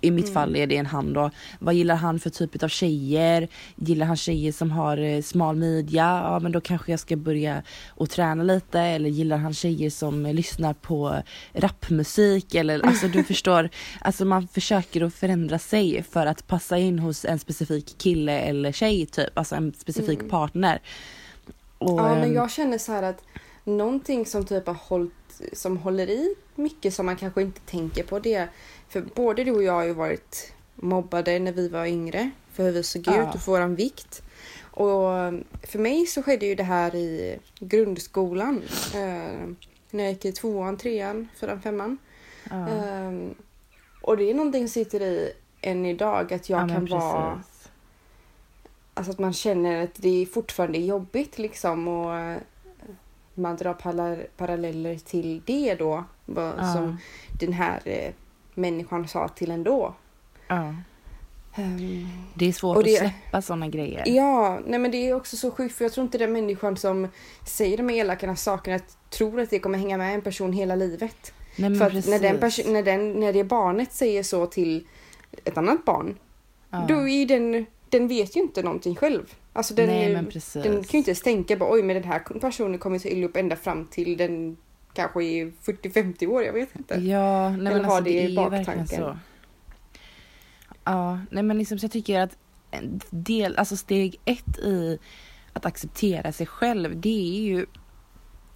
[0.00, 0.34] i mitt Mm.
[0.34, 3.48] fall är det en han då, vad gillar han för typ utav tjejer?
[3.76, 6.20] Gillar han tjejer som har eh, smal midja?
[6.24, 10.26] Ja men då kanske jag ska börja och träna lite eller gillar han tjejer som
[10.26, 11.16] eh, lyssnar på
[11.52, 13.68] rapmusik eller alltså du förstår,
[14.00, 18.72] alltså man försöker att förändra sig för att passa in hos en specifik kille eller
[18.72, 20.30] tjej typ, alltså en specifik Mm.
[20.30, 20.80] partner.
[21.78, 23.22] Och, Ja, men ehm, jag känner så här att
[23.64, 28.18] någonting som typ har hållit, som håller i mycket som man kanske inte tänker på
[28.18, 28.48] det.
[28.88, 32.72] För både du och jag har ju varit mobbade när vi var yngre för hur
[32.72, 33.28] vi såg Ja.
[33.28, 34.22] ut och för våran vikt.
[34.74, 35.02] Och
[35.62, 38.62] för mig så skedde ju det här i grundskolan.
[38.94, 39.48] Eh,
[39.90, 41.98] när jag gick i tvåan, trean, fyran, femman.
[42.50, 42.68] ja.
[42.68, 43.34] Ehm,
[44.02, 47.42] och det är någonting som sitter i än idag att jag Ja, kan vara.
[48.94, 52.38] Alltså att man känner att det fortfarande är jobbigt liksom och eh,
[53.34, 53.74] man drar
[54.36, 56.04] paralleller till det då.
[56.26, 56.72] Vad.
[56.72, 56.96] Som
[57.40, 58.12] den här eh,
[58.54, 59.94] människan sa till en då.
[61.54, 64.02] Ehm, Det är svårt det- att släppa sådana grejer.
[64.06, 67.08] ja, nej men det är också så sjukt för jag tror inte den människan som
[67.46, 68.78] säger de elaka sakerna
[69.10, 71.32] tror att det kommer hänga med en person hela livet.
[71.56, 72.10] Nej, för att precis.
[72.10, 74.86] när, den när, den, när det barnet säger så till
[75.44, 76.18] ett annat barn,
[76.70, 76.84] ja.
[76.88, 79.34] då är den, den vet ju inte någonting själv.
[79.52, 80.14] Alltså den, Nej.
[80.54, 83.26] Den kan ju inte ens tänka bara oj men den här personen kommer så illa
[83.26, 84.56] upp ända fram till den
[84.92, 86.94] kanske är 40-50 år, jag vet inte.
[86.94, 89.18] Ja, nej, men Eller alltså, det det i baktanken.
[90.84, 92.36] Ja, nej men liksom så jag tycker att
[93.10, 94.98] del, alltså steg ett i
[95.52, 97.66] att acceptera sig själv det är ju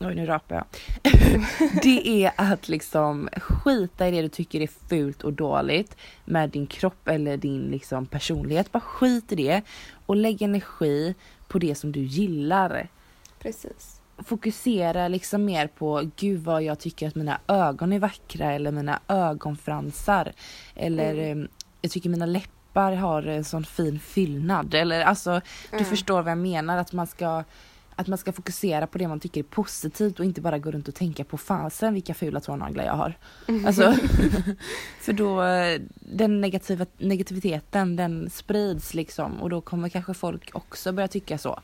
[0.01, 0.65] Oj nu rapar jag.
[1.83, 6.67] det är att liksom skita i det du tycker är fult och dåligt med din
[6.67, 8.73] kropp eller din liksom personlighet.
[8.73, 9.63] Bara skit i det
[10.07, 11.15] och lägg energi
[11.49, 12.89] på det som du gillar.
[13.39, 14.01] Precis.
[14.19, 19.01] fokusera liksom mer på gud vad jag tycker att mina ögon är vackra eller mina
[19.09, 20.33] ögonfransar.
[20.75, 21.43] Eller Mm.
[21.43, 21.49] eh,
[21.81, 24.75] jag tycker mina läppar har en sån fin fyllnad.
[24.75, 25.85] Eller alltså du Ja.
[25.85, 27.45] förstår vad jag menar att man ska
[27.97, 30.89] att man ska fokusera på det man tycker är positivt och inte bara gå runt
[30.89, 33.15] och tänka på fasen vilka fula tånaglar jag har.
[33.67, 33.95] Alltså,
[35.01, 35.43] för då,
[36.01, 41.61] den negativa, negativiteten den sprids liksom och då kommer kanske folk också börja tycka så.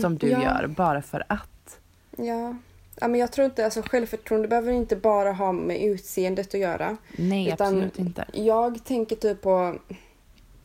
[0.00, 0.42] Som du Ja.
[0.42, 1.78] gör, bara för att.
[2.16, 2.56] Ja.
[3.00, 6.96] ja, men jag tror inte, alltså självförtroende behöver inte bara ha med utseendet att göra.
[7.16, 8.24] Nej absolut inte.
[8.32, 9.78] Jag tänker typ på...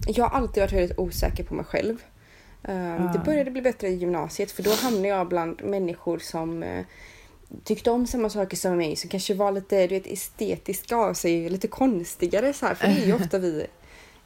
[0.08, 1.98] Jag har alltid varit väldigt osäker på mig själv.
[2.62, 3.14] Ah.
[3.14, 6.86] Det började bli bättre i gymnasiet för då hamnade jag bland människor som eh,
[7.64, 11.50] tyckte om samma saker som mig, som kanske var lite du vet, estetiska av sig,
[11.50, 12.76] lite konstigare så här.
[12.76, 13.68] För det är ju ofta vi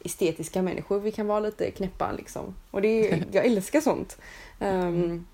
[0.04, 2.56] estetiska människor, vi kan vara lite knäppa liksom.
[2.72, 4.18] Och det är, jag älskar sånt.
[4.60, 5.26] Um,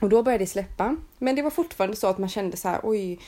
[0.00, 0.96] och då började det släppa.
[1.18, 3.20] Men det var fortfarande så att man kände så här, oj,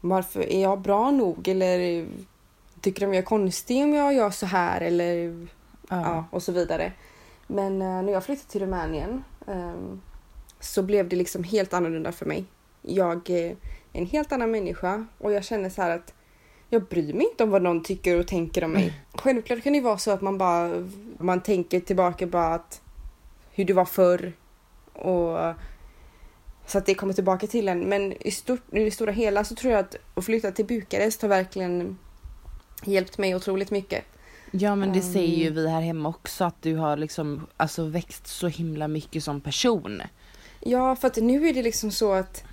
[0.00, 1.48] varför är jag bra nog?
[1.48, 2.06] Eller
[2.80, 4.80] tycker de jag är konstig om jag gör så här?
[4.80, 5.46] Eller
[5.88, 6.92] ja, och så vidare.
[7.50, 10.00] Men eh, när jag flyttade till Rumänien ehm,
[10.60, 12.44] så blev det liksom helt annorlunda för mig.
[12.82, 13.56] Jag är
[13.92, 16.14] en helt annan människa och jag känner så här att
[16.68, 18.92] jag bryr mig inte om vad någon tycker och tänker om mig.
[19.14, 20.86] Självklart kan det vara så att man bara
[21.18, 22.80] man tänker tillbaka bara att
[23.50, 24.32] hur det var förr
[24.92, 25.54] och
[26.66, 27.80] så att det kommer tillbaka till en.
[27.80, 31.22] Men i, stort, i det stora hela så tror jag att att flytta till Bukarest
[31.22, 31.98] har verkligen
[32.84, 34.04] hjälpt mig otroligt mycket.
[34.50, 38.26] Ja men det säger ju vi här hemma också att du har liksom alltså växt
[38.26, 40.02] så himla mycket som person.
[40.60, 42.44] Ja, för att nu är det liksom så att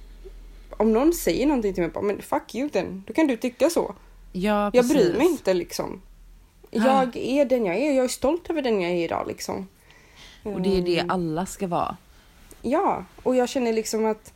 [0.69, 3.69] om någon säger någonting till mig, bara, men fuck you then, då kan du tycka
[3.69, 3.95] så.
[4.31, 4.93] Ja Jag precis.
[4.93, 6.01] bryr mig inte liksom.
[6.71, 9.67] Jag är den jag är, jag är stolt över den jag är idag liksom.
[10.43, 11.09] Och det är det Mm.
[11.11, 11.97] alla ska vara.
[12.61, 14.33] Ja, och jag känner liksom att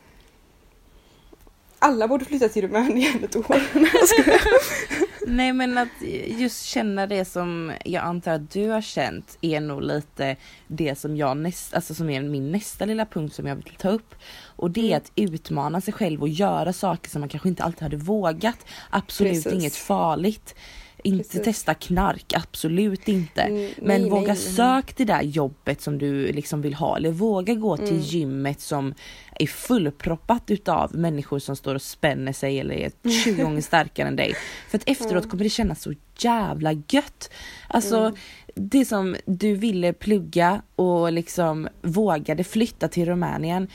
[1.80, 3.46] alla borde flytta till Rumänien ett år.
[5.28, 9.82] Nej, men att just känna det som jag antar att du har känt är nog
[9.82, 10.36] lite
[10.68, 13.90] det som jag näst, alltså som är min nästa lilla punkt som jag vill ta
[13.90, 14.16] upp.
[14.56, 14.98] Och det är Mm.
[14.98, 18.58] att utmana sig själv och göra saker som man kanske inte alltid hade vågat.
[18.90, 19.54] Absolut Precis.
[19.54, 20.56] inget farligt.
[21.04, 21.44] Inte Precis.
[21.44, 23.42] testa knark, absolut inte.
[23.42, 24.36] Mm, Men nej, våga nej.
[24.36, 28.00] sök det där jobbet som du liksom vill ha eller våga gå till Mm.
[28.02, 28.94] gymmet som
[29.40, 32.92] är fullproppat utav människor som står och spänner sig eller är
[33.24, 34.36] 20 gånger starkare än dig.
[34.70, 37.30] För att efteråt kommer det kännas så jävla gött.
[37.68, 38.16] Alltså Mm.
[38.56, 43.68] det som du ville plugga och liksom vågade flytta till Rumänien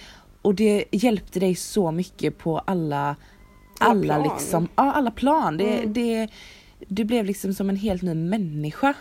[0.43, 3.17] och det hjälpte dig så mycket på alla
[3.81, 4.37] Alla alla plan.
[4.37, 5.57] liksom, ja alla plan.
[5.57, 5.93] Det, Mm.
[5.93, 6.29] det,
[6.89, 8.95] du blev liksom som en helt ny människa.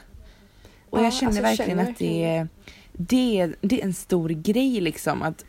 [0.90, 2.48] Och Ja, jag känner alltså, jag verkligen känner att det är,
[2.94, 5.46] det, är, det är en stor grej liksom att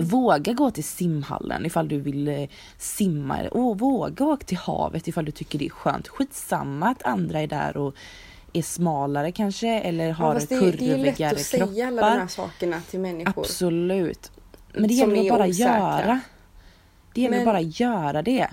[0.00, 5.24] våga gå till simhallen ifall du vill eh, simma och våga åka till havet ifall
[5.24, 6.08] du tycker det är skönt.
[6.08, 7.94] Skitsamma att andra är där och
[8.52, 11.82] är smalare kanske eller Ja, har fast det, är lätt kurvigare att säga kroppar.
[11.86, 13.40] alla de här sakerna till människor.
[13.42, 14.30] Absolut.
[14.74, 15.72] Men det gäller att bara osäkra.
[15.74, 16.20] göra.
[17.14, 18.48] Det gäller Men- bara göra det.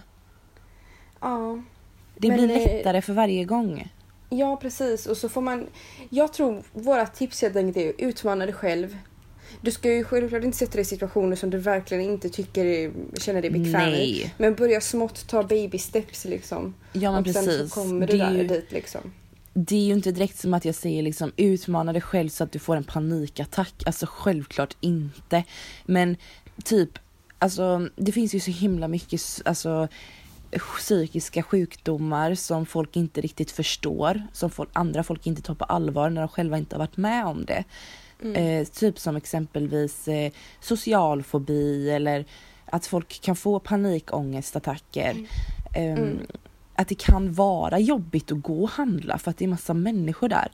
[1.22, 1.62] Ja.
[2.18, 3.92] Det Men, blir eh, lättare för varje gång.
[4.30, 5.06] Ja, precis.
[5.06, 5.68] Och så får man...
[6.10, 8.98] Jag tror våra tips helt enkelt är att utmana dig själv.
[9.62, 13.42] Du ska ju självklart inte sätta dig i situationer som du verkligen inte tycker känner
[13.42, 13.92] dig bekväm i.
[13.92, 14.34] Nej.
[14.38, 16.74] Men börja smått, ta baby steps liksom.
[16.94, 17.74] Ja men och sen precis.
[17.74, 19.02] så kommer du Det är, där ju, dit liksom.
[19.54, 22.52] det är ju inte direkt som att jag säger liksom utmana dig själv så att
[22.52, 23.84] du får en panikattack.
[23.86, 25.44] Alltså självklart inte.
[25.86, 26.18] Men
[26.64, 27.00] typ,
[27.40, 29.88] alltså det finns ju så himla mycket alltså,
[30.60, 34.24] psykiska sjukdomar som folk inte riktigt förstår.
[34.34, 37.26] Som folk, andra folk inte tar på allvar när de själva inte har varit med
[37.26, 37.64] om det.
[38.24, 42.26] Eh, typ som exempelvis eh, social fobi eller
[42.66, 45.16] att folk kan få panikångestattacker.
[45.74, 46.20] Mm.
[46.76, 50.30] Att det kan vara jobbigt att gå och handla för att det är massa människor
[50.30, 50.52] där.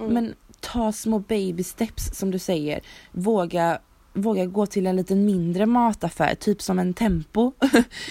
[0.00, 0.14] Mm.
[0.14, 2.80] Men ta små baby steps som du säger.
[3.12, 3.78] Våga,
[4.16, 7.52] våga gå till en lite mindre mataffär, typ som en Tempo.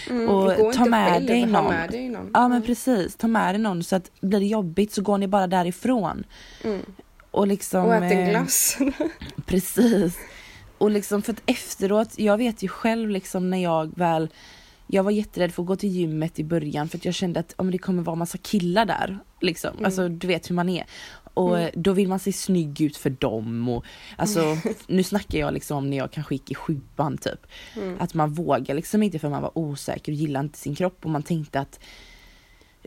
[0.09, 1.73] Mm, och ta med dig någon.
[1.73, 2.31] Med dig någon.
[2.33, 2.63] Ja men Mm.
[2.63, 6.23] precis, ta med dig någon så att blir det jobbigt så går ni bara därifrån.
[6.63, 6.81] Mm.
[7.31, 7.85] Och liksom...
[7.85, 8.77] Och ät en eh, glass.
[9.45, 10.17] Precis.
[10.77, 14.29] Och liksom för att efteråt, jag vet ju själv liksom när jag väl
[14.87, 17.53] jag var jätterädd för att gå till gymmet i början för att jag kände att
[17.57, 19.19] om det kommer vara massa killar där.
[19.41, 19.69] Liksom.
[19.73, 19.85] Mm.
[19.85, 20.85] Alltså du vet hur man är.
[21.35, 21.71] Och Mm.
[21.75, 23.69] då vill man se snygg ut för dem.
[23.69, 23.85] Och,
[24.17, 27.47] alltså, nu snackar jag liksom om när jag kanske gick i sjuan typ.
[27.75, 27.97] Mm.
[27.99, 31.09] Att man vågar liksom inte för man var osäker och gillade inte sin kropp och
[31.11, 31.79] man tänkte att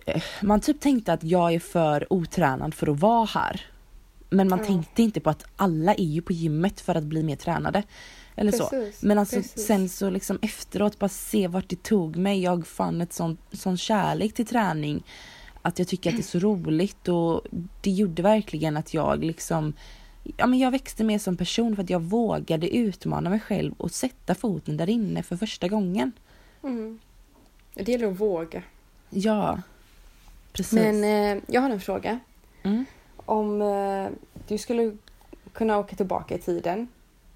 [0.07, 3.61] eh, man typ tänkte att jag är för otränad för att vara här.
[4.31, 4.65] Men man Ja.
[4.65, 7.83] tänkte inte på att alla är ju på gymmet för att bli mer tränade.
[8.37, 8.67] Eller så.
[8.69, 9.67] Precis, Men alltså precis.
[9.67, 12.43] sen så liksom efteråt bara se vart det tog mig.
[12.43, 15.03] Jag fann ett sån, sån kärlek till träning.
[15.63, 17.43] Att jag tycker att det är så roligt och
[17.81, 19.75] det gjorde verkligen att jag liksom
[20.37, 23.91] ja, men jag växte mer som person för att jag vågade utmana mig själv och
[23.91, 26.13] sätta foten där inne för första gången.
[26.63, 26.99] Mm.
[27.75, 28.63] Det gäller att våga.
[29.11, 29.63] Ja,
[30.53, 30.73] precis.
[30.73, 32.19] Men eh, jag har en fråga.
[32.63, 32.85] mm.
[33.17, 34.09] Om eh,
[34.49, 34.97] du skulle
[35.53, 36.89] kunna åka tillbaka i tiden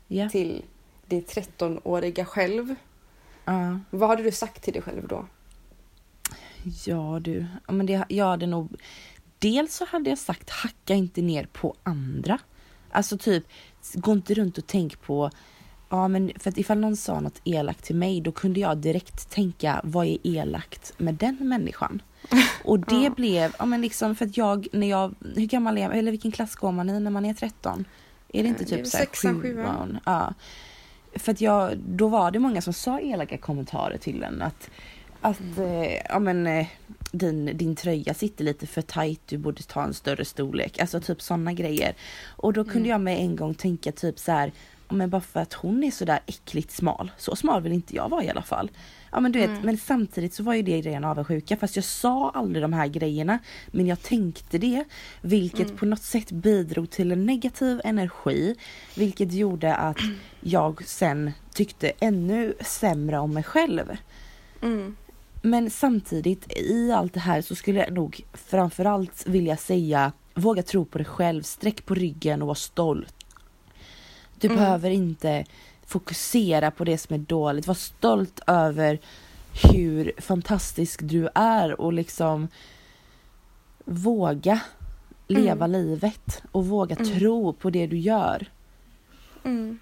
[0.08, 0.28] ja.
[0.28, 0.62] till
[1.06, 2.74] ditt 13-åriga själv.
[3.44, 3.78] ja.
[3.90, 5.26] Vad hade du sagt till dig själv då?
[6.86, 8.76] Ja du, ja, men det, jag hade nog...
[9.38, 12.38] Dels så hade jag sagt hacka inte ner på andra.
[12.90, 13.44] Alltså typ,
[13.94, 15.30] gå inte runt och tänk på...
[15.88, 19.30] Ja men för att ifall någon sa något elakt till mig då kunde jag direkt
[19.30, 22.02] tänka vad är elakt med den människan?
[22.64, 23.10] Och det Ja.
[23.10, 26.32] blev, ja men liksom för att jag, när jag, hur gammal är jag, eller vilken
[26.32, 27.84] klass går man i när man är 13?
[28.32, 29.06] Är det inte Eh, typ såhär
[29.42, 29.98] sjuan?
[30.06, 30.34] Ja.
[31.14, 34.70] För att jag, då var det många som sa elaka kommentarer till en att
[35.22, 36.66] att eh, ja, men, eh,
[37.12, 40.78] din, din tröja sitter lite för tight, du borde ta en större storlek.
[40.78, 41.94] Alltså typ sådana grejer.
[42.26, 42.90] Och då kunde Mm.
[42.90, 44.52] jag med en gång tänka typ så här,
[44.88, 48.08] ja, men bara för att hon är sådär äckligt smal, så smal vill inte jag
[48.08, 48.70] vara i alla fall.
[49.12, 49.62] Ja men du vet, Mm.
[49.62, 53.38] men samtidigt så var ju det ren avundsjuka fast jag sa aldrig de här grejerna.
[53.70, 54.84] Men jag tänkte det,
[55.20, 55.76] vilket Mm.
[55.76, 58.54] på något sätt bidrog till en negativ energi.
[58.96, 59.98] Vilket gjorde att
[60.40, 63.96] jag sen tyckte ännu sämre om mig själv.
[64.62, 64.96] Mm.
[65.42, 70.84] Men samtidigt i allt det här så skulle jag nog framförallt vilja säga våga tro
[70.84, 73.14] på dig själv, sträck på ryggen och var stolt.
[74.40, 74.58] Du Mm.
[74.58, 75.44] behöver inte
[75.86, 79.00] fokusera på det som är dåligt, var stolt över
[79.72, 82.48] hur fantastisk du är och liksom
[83.84, 84.60] våga
[85.28, 87.18] leva livet och våga Mm.
[87.18, 88.46] tro på det du gör.
[89.44, 89.78] Mm.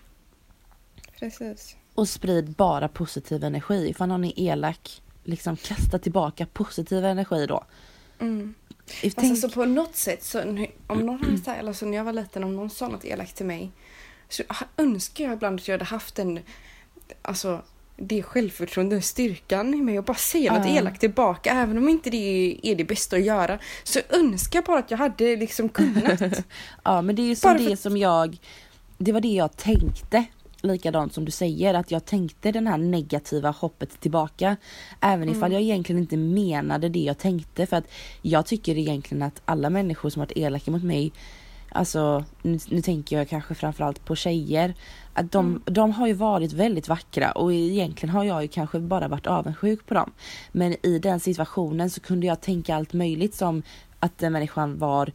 [1.19, 1.77] Precis.
[1.95, 3.89] Och sprid bara positiv energi.
[3.89, 7.65] Ifall någon är elak, liksom kasta tillbaka positiv energi då.
[8.21, 8.55] Mm.
[9.01, 10.41] Tänk, Fast alltså på något sätt, så,
[10.87, 13.47] om någon hade sagt, alltså när jag var liten, om någon sa något elakt till
[13.47, 13.71] mig
[14.29, 14.43] så
[14.77, 16.41] önskar jag ibland att jag hade haft en,
[17.23, 17.63] alltså
[17.97, 20.77] det självförtroende, styrkan i mig och bara säga något Ja.
[20.77, 21.51] elakt tillbaka.
[21.51, 24.99] Även om inte det är det bästa att göra så önskar jag bara att jag
[24.99, 26.21] hade liksom kunnat.
[26.85, 28.39] ja men det är ju som Bara för det att- som jag,
[28.99, 30.25] det var det jag tänkte.
[30.63, 34.57] Likadant som du säger, att jag tänkte den här negativa hoppet tillbaka.
[35.01, 35.53] Även ifall Mm.
[35.53, 37.67] jag egentligen inte menade det jag tänkte.
[37.67, 37.89] För att
[38.23, 41.13] jag tycker egentligen att alla människor som varit elaka mot mig,
[41.73, 44.75] alltså nu, nu tänker jag kanske framförallt på tjejer,
[45.13, 45.63] att de, Mm.
[45.65, 49.87] de har ju varit väldigt vackra och egentligen har jag ju kanske bara varit avundsjuk
[49.87, 50.11] på dem.
[50.53, 53.63] Men i den situationen så kunde jag tänka allt möjligt som
[54.01, 55.13] att den människan var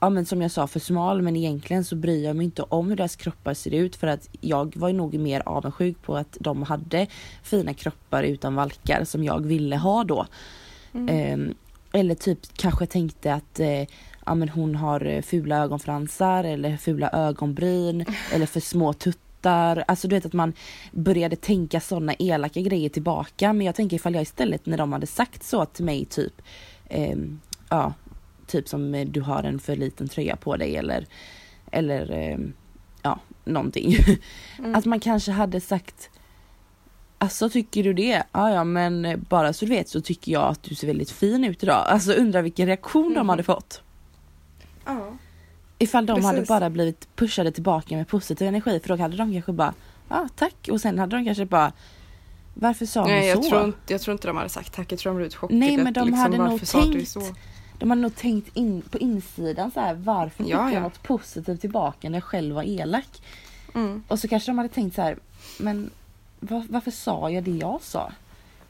[0.00, 2.88] ja men som jag sa för smal men egentligen så bryr jag mig inte om
[2.88, 6.62] hur deras kroppar ser ut för att jag var nog mer avundsjuk på att de
[6.62, 7.06] hade
[7.42, 10.26] fina kroppar utan valkar som jag ville ha då.
[10.94, 11.08] Mm.
[11.08, 11.54] Ehm,
[11.92, 13.82] eller typ kanske tänkte att eh,
[14.26, 19.84] ja, men hon har eh, fula ögonfransar eller fula ögonbryn eller för små tuttar.
[19.88, 20.52] Alltså du vet att man
[20.92, 25.06] började tänka sådana elaka grejer tillbaka men jag tänker ifall jag istället när de hade
[25.06, 26.42] sagt så till mig typ
[26.88, 27.92] ehm, ja
[28.46, 31.06] typ som eh, du har en för liten tröja på dig eller
[31.72, 32.52] eller ehm,
[33.02, 33.96] ja någonting.
[34.58, 34.74] Mm.
[34.74, 36.10] Att man kanske hade sagt
[37.18, 38.22] Alltså tycker du det?
[38.32, 41.10] Ja ja men eh, bara så du vet så tycker jag att du ser väldigt
[41.10, 41.84] fin ut idag.
[41.88, 43.28] Alltså undrar vilken reaktion de Mhm.
[43.28, 43.82] hade fått.
[44.84, 45.12] Ja.
[45.78, 46.48] Ifall de hade Precis.
[46.48, 49.74] bara blivit pushade tillbaka med positiv energi för då hade de kanske bara
[50.08, 51.72] ja tack och sen hade de kanske bara
[52.54, 53.50] varför sa hon Nej, jag så?
[53.50, 54.92] tror, inte, jag tror inte de hade sagt tack.
[54.92, 55.58] Jag tror de blev chockade.
[55.60, 57.22] Nej, men de liksom, hade nog tänkt- så?
[57.78, 60.80] De hade nog tänkt in på insidan så här varför fick Ja, jag ja.
[60.80, 63.22] något positivt tillbaka när jag själv var elak?
[63.74, 64.02] Mm.
[64.08, 65.18] Och så kanske de hade tänkt så här
[65.58, 65.90] men
[66.40, 68.12] var, varför sa jag det jag sa?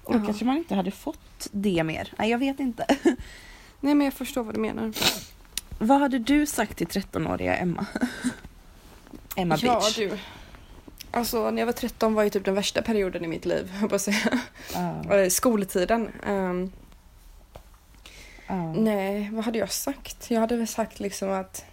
[0.05, 0.25] Och då Ja.
[0.25, 2.13] kanske man inte hade fått det mer.
[2.19, 2.87] Nej jag vet inte.
[3.81, 4.93] Nej, men jag förstår vad du menar.
[5.79, 7.87] Vad hade du sagt till 13-åriga Emma?
[9.37, 9.97] Emma Ja, bitch.
[9.97, 10.19] du.
[11.11, 13.91] Alltså, när jag var 13 var ju typ den värsta perioden i mitt liv, jag
[13.91, 14.41] på säga.
[14.75, 16.09] Ja, Eh, Skoltiden.
[16.27, 16.73] Ehm,
[18.47, 18.73] ja.
[18.73, 20.31] nej, vad hade jag sagt?
[20.31, 21.65] Jag hade väl sagt liksom att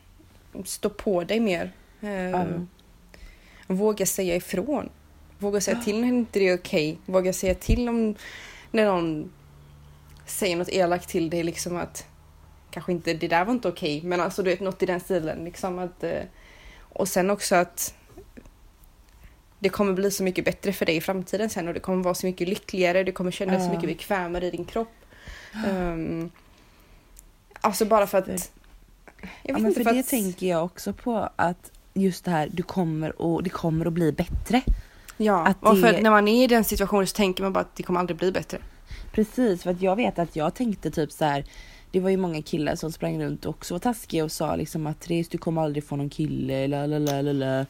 [0.65, 1.71] stå på dig mer.
[2.01, 2.67] Ehm,
[3.67, 4.89] Våga säga ifrån.
[5.39, 6.97] Våga säga till när inte det är okej.
[7.05, 8.15] Våga säga till om
[8.71, 9.31] när någon
[10.25, 11.43] säger något elakt till dig.
[11.43, 12.05] Liksom att
[12.71, 14.01] kanske inte det där var inte okej.
[14.03, 15.45] Men alltså du vet något i den stilen.
[15.45, 16.21] Liksom att, eh,
[16.79, 17.93] och sen också att
[19.59, 22.13] det kommer bli så mycket bättre för dig i framtiden sen och det kommer vara
[22.15, 23.03] så mycket lyckligare.
[23.03, 23.71] Du kommer känna dig så Ja.
[23.73, 24.93] mycket bekvämare i din kropp.
[25.67, 26.31] Ehm,
[27.63, 28.27] alltså bara för att...
[28.27, 32.49] Jag vet ja inte, för det att, tänker jag också på att just det här,
[32.51, 34.61] du kommer att, det kommer att bli bättre.
[35.17, 37.59] Ja, att och för det- när man är i den situationen så tänker man bara
[37.59, 38.57] att det kommer aldrig bli bättre.
[39.11, 41.45] Precis, för att jag vet att jag tänkte typ så här
[41.91, 44.87] det var ju många killar som sprang runt och också var taskiga och sa liksom
[44.87, 47.65] att Therese du kommer aldrig få någon kille, la la la la la.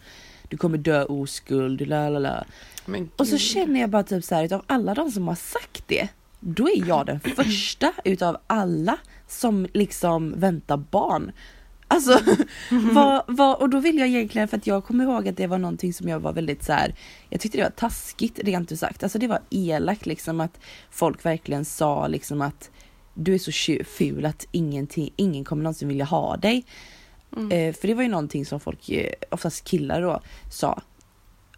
[0.47, 2.43] Du kommer dö oskuld, la la la.
[3.17, 6.07] Och så känner jag bara typ så här utav alla de som har sagt det,
[6.45, 11.31] då är jag den första utav alla som liksom väntar barn.
[11.87, 12.19] Alltså,
[12.93, 15.57] vad, vad, och då vill jag egentligen, för att jag kommer ihåg att det var
[15.57, 16.95] någonting som jag var väldigt så här.
[17.29, 19.03] jag tyckte det var taskigt rent ut sagt.
[19.03, 20.59] Alltså det var elakt liksom att
[20.91, 22.71] folk verkligen sa liksom att
[23.13, 26.65] du är så ful att ingenting, ingen kommer någonsin vilja ha dig.
[27.35, 27.51] Mm.
[27.51, 30.81] Eh, för det var ju någonting som folk, eh, oftast killar då, sa.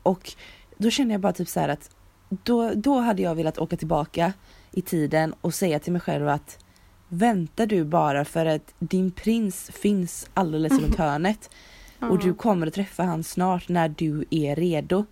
[0.03, 0.33] Och
[0.77, 1.89] då kände jag bara typ så att
[2.29, 4.33] då, då hade jag velat åka tillbaka
[4.75, 6.59] i tiden och säga till mig själv att
[7.07, 11.49] vänta du bara för att din prins finns alldeles runt hörnet
[11.99, 15.05] och du kommer att träffa han snart när du är redo.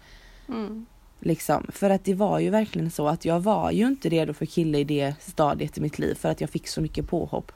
[0.49, 0.85] Mm.
[1.19, 1.67] Liksom.
[1.71, 4.77] För att det var ju verkligen så att jag var ju inte redo för kille
[4.79, 7.51] i det stadiet i mitt liv för att jag fick så mycket påhopp.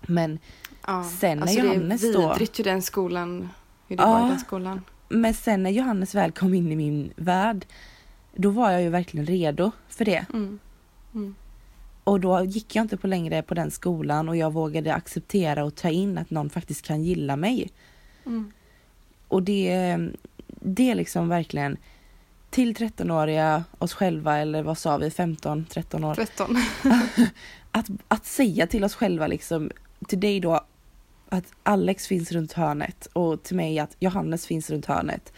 [0.00, 0.38] Men
[0.86, 1.04] Ja.
[1.20, 3.48] Sen när alltså, Johannes det är då- vidrigt hur den skolan,
[3.88, 4.08] hur det Ja.
[4.12, 4.80] var i den skolan.
[5.08, 7.66] Men sen när Johannes väl kom in i min värld,
[8.36, 10.26] då var jag ju verkligen redo för det.
[10.32, 10.58] Mm.
[11.18, 11.34] Mm.
[12.04, 15.74] Och då gick jag inte på längre på den skolan och jag vågade acceptera och
[15.74, 17.70] ta in att någon faktiskt kan gilla mig.
[18.26, 18.52] Mm.
[19.28, 19.96] Och det,
[20.46, 21.76] det är liksom verkligen
[22.50, 26.14] till 13-åriga oss själva eller vad sa vi, 15, 13 år.
[26.14, 26.56] 13.
[27.70, 29.70] Att, att säga till oss själva liksom,
[30.08, 30.60] till dig då
[31.28, 35.32] att Alex finns runt hörnet och till mig att Johannes finns runt hörnet.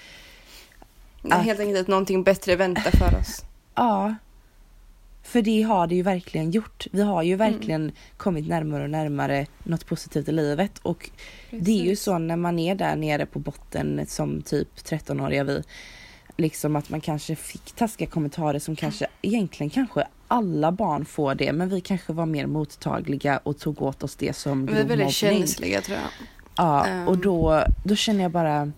[1.23, 3.45] Det är Att- helt enkelt att någonting bättre väntar för oss.
[3.75, 4.15] Ja.
[5.23, 6.87] För det har det ju verkligen gjort.
[6.93, 11.11] Vi har ju verkligen kommit närmare och närmare något positivt i livet och
[11.51, 15.63] det är ju så när man är där nere på botten som typ 13-åriga vi.
[16.37, 21.53] Liksom att man kanske fick taskiga kommentarer som kanske egentligen kanske alla barn får det
[21.53, 24.89] men vi kanske var mer mottagliga och tog åt oss det som Vi är grov
[24.89, 25.13] väldigt mobbning.
[25.13, 26.07] känsliga tror jag.
[26.57, 27.09] Ja Ehm.
[27.09, 28.73] och då, då känner jag bara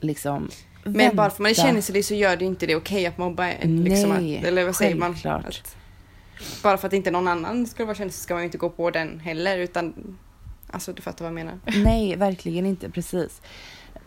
[0.00, 0.48] liksom
[0.84, 1.72] Men bara för man är vänta.
[1.72, 3.84] känslig så gör det inte det okej att mobba en.
[3.84, 5.16] Liksom Nej, att, eller vad säger man?
[5.24, 5.76] Att,
[6.62, 8.90] bara för att inte någon annan skulle vara känslig ska man ju inte gå på
[8.90, 10.16] den heller utan
[10.74, 11.58] Alltså du fattar vad jag menar.
[11.84, 13.42] Nej, verkligen inte, precis.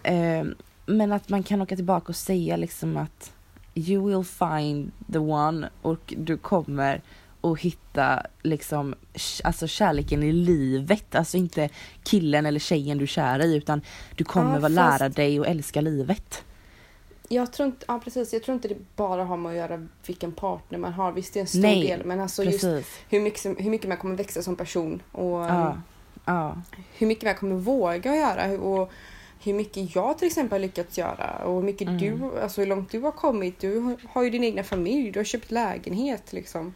[0.04, 0.44] Eh,
[0.86, 3.32] men att man kan åka tillbaka och säga liksom att
[3.76, 7.02] you will find the one och du kommer
[7.42, 8.96] att hitta liksom
[9.44, 11.16] alltså kärleken i livet.
[11.16, 11.70] Alltså inte
[12.04, 13.82] killen eller tjejen du är kär i utan
[14.16, 16.44] du kommer Ja, fast- lära dig och älska livet.
[17.30, 20.32] Jag tror inte, ja precis, jag tror inte det bara har med att göra vilken
[20.32, 21.12] partner man har.
[21.12, 23.00] Visst det är en stor Nej, del men alltså just Precis.
[23.10, 25.68] hur mycket, hur mycket man kommer växa som person och Ja.
[25.76, 25.82] um,
[26.26, 26.62] Ja.
[26.98, 28.92] hur mycket man kommer våga göra och
[29.44, 31.98] hur mycket jag till exempel har lyckats göra och hur mycket Mm.
[32.00, 33.60] du, alltså hur långt du har kommit.
[33.60, 36.74] Du har- ju din egna familj, du har köpt lägenhet liksom.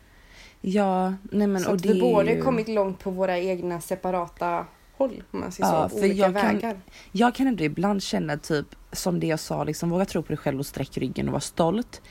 [0.61, 3.37] Ja, nej men så och att det vi är båda ju- kommit långt på våra
[3.39, 4.65] egna separata
[4.97, 5.97] håll om man säger Ja, så.
[5.97, 6.81] Olika jag kan- vägar.
[7.11, 10.37] Jag kan ändå ibland känna typ som det jag sa, liksom våga tro på dig
[10.37, 12.01] själv och sträck ryggen och vara stolt.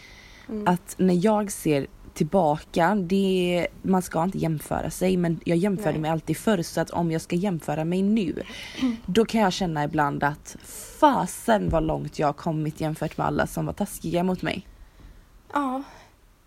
[0.48, 0.68] Mm.
[0.68, 6.00] Att när jag ser tillbaka, det, man ska inte jämföra sig men jag jämförde Nej.
[6.00, 8.42] mig alltid förr så att om jag ska jämföra mig nu
[9.06, 10.56] då kan jag känna ibland att
[11.00, 14.66] fasen vad långt jag har kommit jämfört med alla som var taskiga mot mig.
[15.52, 15.82] Ja.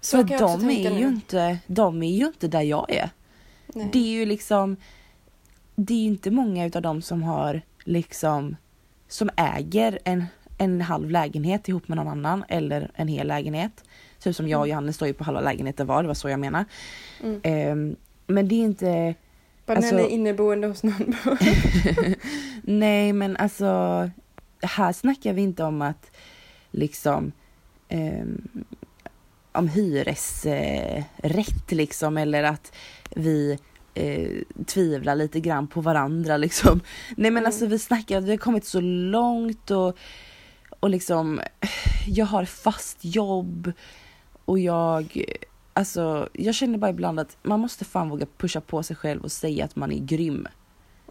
[0.01, 0.99] Så För de är, nu.
[0.99, 3.09] ju inte, de är ju inte där jag är.
[3.67, 3.89] Nej.
[3.93, 4.77] Det är ju liksom
[5.75, 8.55] Det är ju inte många utav dem som har liksom
[9.07, 10.25] Som äger en,
[10.57, 13.83] en halv lägenhet ihop med någon annan eller en hel lägenhet.
[14.19, 16.39] Typ som jag och Johannes står ju på halva lägenheten var, det var så jag
[16.39, 16.65] menar.
[17.23, 17.39] Mm.
[17.43, 17.95] Ehm,
[18.27, 19.15] men det är inte
[19.65, 21.15] Bara alltså- är inneboende hos någon.
[22.61, 23.65] Nej men alltså
[24.61, 26.11] här snackar vi inte om att
[26.71, 27.31] liksom
[27.89, 28.47] ehm,
[29.51, 32.73] om hyresrätt liksom eller att
[33.15, 33.59] vi
[33.93, 34.29] eh,
[34.65, 36.79] tvivlar lite grann på varandra liksom.
[37.09, 37.45] Nej men Mm.
[37.45, 39.97] alltså vi snackar vi har kommit så långt och,
[40.79, 41.41] och liksom
[42.07, 43.71] jag har fast jobb
[44.45, 45.23] och jag
[45.75, 49.31] Alltså jag känner bara ibland att man måste fan våga pusha på sig själv och
[49.31, 50.47] säga att man är grym.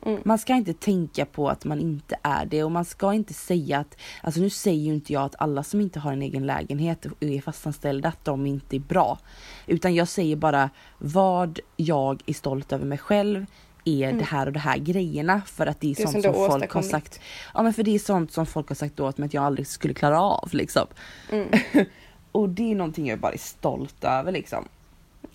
[0.06, 0.22] Mm.
[0.24, 3.78] Man ska inte tänka på att man inte är det och man ska inte säga
[3.78, 7.06] att, alltså nu säger ju inte jag att alla som inte har en egen lägenhet
[7.06, 9.18] och är fastanställda att de inte är bra.
[9.66, 13.46] Utan jag säger bara vad jag är stolt över mig själv
[13.84, 16.06] är det här och det här grejerna för att det är Mm.
[16.06, 17.20] Det sånt som som, du folk har sagt.
[17.54, 19.66] Ja men för det är sånt som folk har sagt åt mig att jag aldrig
[19.66, 20.86] skulle klara av liksom.
[21.30, 21.48] Mm.
[22.32, 24.68] Och det är någonting jag bara är stolt över liksom.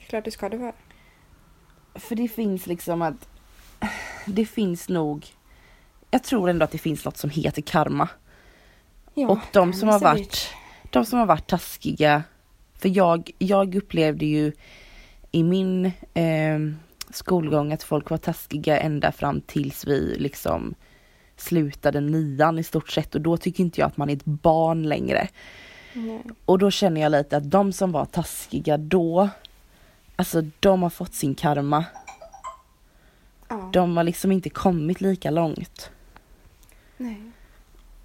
[0.07, 0.73] Klart det ska det vara.
[1.95, 3.29] För det finns liksom att
[4.25, 5.25] det finns nog
[6.11, 8.09] jag tror ändå att det finns något som heter karma.
[9.13, 10.49] Ja, Och de som har varit-.
[10.89, 12.23] De som har varit taskiga.
[12.79, 14.51] För jag, jag upplevde ju
[15.31, 16.59] i min, eh,
[17.09, 20.75] skolgång att folk var taskiga ända fram tills vi liksom
[21.37, 24.83] slutade nian i stort sett och då tycker inte jag att man är ett barn
[24.83, 25.27] längre.
[25.93, 26.21] Nej.
[26.45, 29.29] Och då känner jag lite att de som var taskiga då,
[30.15, 31.85] alltså de har fått sin karma.
[33.47, 33.69] Ja.
[33.73, 35.91] De har liksom inte kommit lika långt.
[36.97, 37.21] Nej.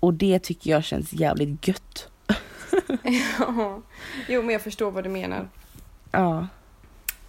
[0.01, 2.09] Och det tycker jag känns jävligt gött.
[3.39, 3.81] Ja.
[4.29, 5.49] Jo, men jag förstår vad du menar.
[6.11, 6.47] Ja.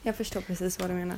[0.01, 1.17] Jag förstår precis vad du menar.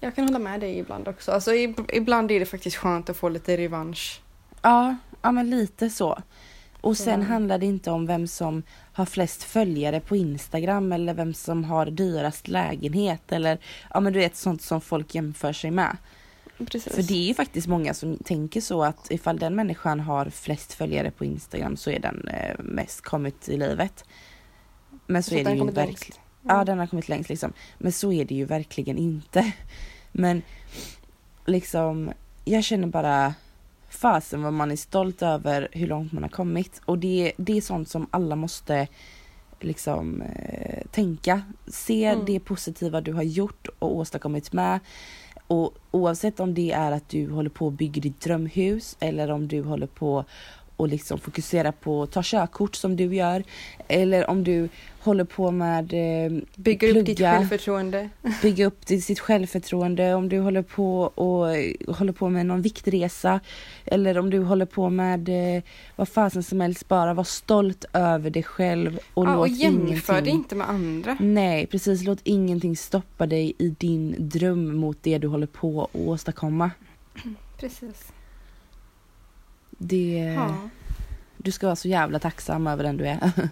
[0.00, 1.32] Jag kan hålla med dig ibland också.
[1.32, 4.20] Alltså, ib- ibland är det faktiskt skönt att få lite revansch.
[4.62, 6.22] Ja, ja men lite så.
[6.86, 7.26] Och sen Ja.
[7.26, 8.62] handlar det inte om vem som
[8.92, 13.58] har flest följare på Instagram eller vem som har dyrast lägenhet eller
[13.94, 15.96] ja men du vet sånt som folk jämför sig med.
[16.58, 16.94] Precis.
[16.94, 20.72] För det är ju faktiskt många som tänker så att ifall den människan har flest
[20.72, 24.04] följare på Instagram så är den eh, mest kommit i livet.
[25.06, 25.92] Men så, Så är det ju kommit verkligen.
[25.94, 26.20] längst.
[26.42, 27.52] Ja, den har kommit längst liksom.
[27.78, 29.52] Men så är det ju verkligen inte.
[30.12, 30.42] Men
[31.46, 32.12] liksom,
[32.44, 33.34] jag känner bara
[33.96, 36.80] fasen vad man är stolt över hur långt man har kommit.
[36.84, 38.88] Och det, det är sånt som alla måste
[39.60, 41.42] liksom eh, tänka.
[41.66, 42.24] Se Mm.
[42.26, 44.80] det positiva du har gjort och åstadkommit med.
[45.46, 49.48] Och oavsett om det är att du håller på att bygga ditt drömhus eller om
[49.48, 50.24] du håller på
[50.76, 53.44] och liksom fokusera på att ta körkort som du gör.
[53.88, 54.68] Eller om du
[55.06, 57.38] håller på med eh, Bygger upp ditt plugga.
[57.38, 58.08] självförtroende.
[58.42, 61.46] bygga upp sitt självförtroende, om du håller på och
[61.96, 63.40] håller på med någon viktresa
[63.84, 65.62] eller om du håller på med eh,
[65.96, 70.12] vad fasen som helst, bara var stolt över dig själv och ja, låt och jämför
[70.12, 70.34] ingenting...
[70.34, 71.16] inte med andra.
[71.20, 72.04] Nej, precis.
[72.04, 76.70] Låt ingenting stoppa dig i din dröm mot det du håller på att åstadkomma.
[77.60, 78.12] Precis.
[79.78, 80.54] Det, Ja.
[81.36, 83.30] Du ska vara så jävla tacksam över den du är.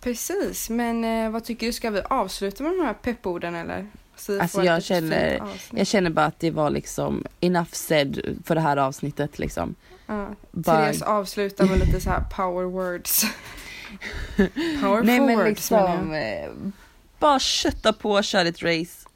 [0.00, 1.72] Precis, men eh, vad tycker du?
[1.72, 3.86] Ska vi avsluta med de här pepporden eller?
[4.16, 5.42] Så Alltså, ett jag känner-.
[5.70, 9.74] Jag känner bara att det var liksom enough said för det här avsnittet liksom.
[10.06, 10.26] Ja.
[10.50, 13.24] Bara- Therese avslutar med lite så här power words.
[14.80, 16.50] Power Nej men liksom, eh,
[17.18, 19.08] bara kötta på, kör ditt race.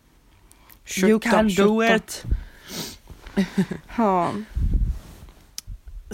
[1.01, 1.11] jag.
[1.11, 1.97] you can Kötta, do kötta.
[1.97, 2.25] it.
[3.97, 4.31] Ja,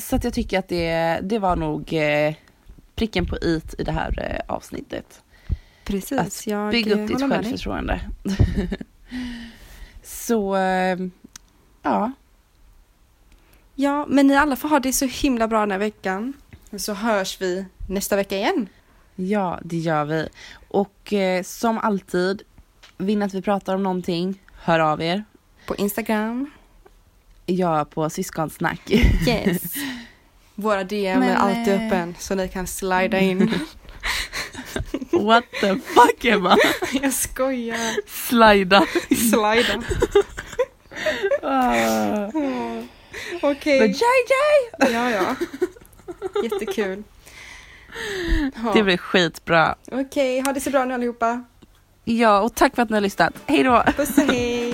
[0.01, 2.35] Så att jag tycker att det, det var nog eh,
[2.95, 5.23] pricken på it i det här eh, avsnittet.
[5.85, 6.19] precis.
[6.19, 7.39] Att jag Bygg eh, upp ditt med dig.
[7.39, 8.01] självförtroende.
[10.03, 10.99] Så, eh,
[11.83, 12.13] ja.
[13.75, 16.33] Ja, men ni alla får ha det så himla bra den här veckan.
[16.77, 18.69] Så hörs vi nästa vecka igen.
[19.15, 20.29] Ja, det gör vi.
[20.69, 22.43] Och eh, som alltid,
[22.97, 25.25] vill ni att vi pratar om någonting, hör av er.
[25.67, 26.51] På Instagram.
[27.51, 28.91] Jag på syskonsnack.
[29.27, 29.63] Yes.
[30.55, 33.51] Våra DM Men, är alltid eh, öppen så ni kan slida in.
[35.11, 36.57] What the fuck Emma?
[37.03, 38.09] jag skojar.
[38.09, 38.87] Slida.
[39.09, 39.83] Slida.
[41.43, 42.29] Ah.
[43.43, 43.81] Okej.
[43.81, 44.93] Men JJ!
[44.93, 45.37] Ja, ja.
[46.43, 47.03] Jättekul.
[48.65, 48.73] Ja.
[48.75, 49.75] Det blir skitbra.
[49.93, 51.45] Okej, ha det så bra nu allihopa.
[52.05, 53.35] Ja, och tack för att ni har lyssnat.
[53.47, 53.83] Hej då!
[53.97, 54.70] Puss och hej.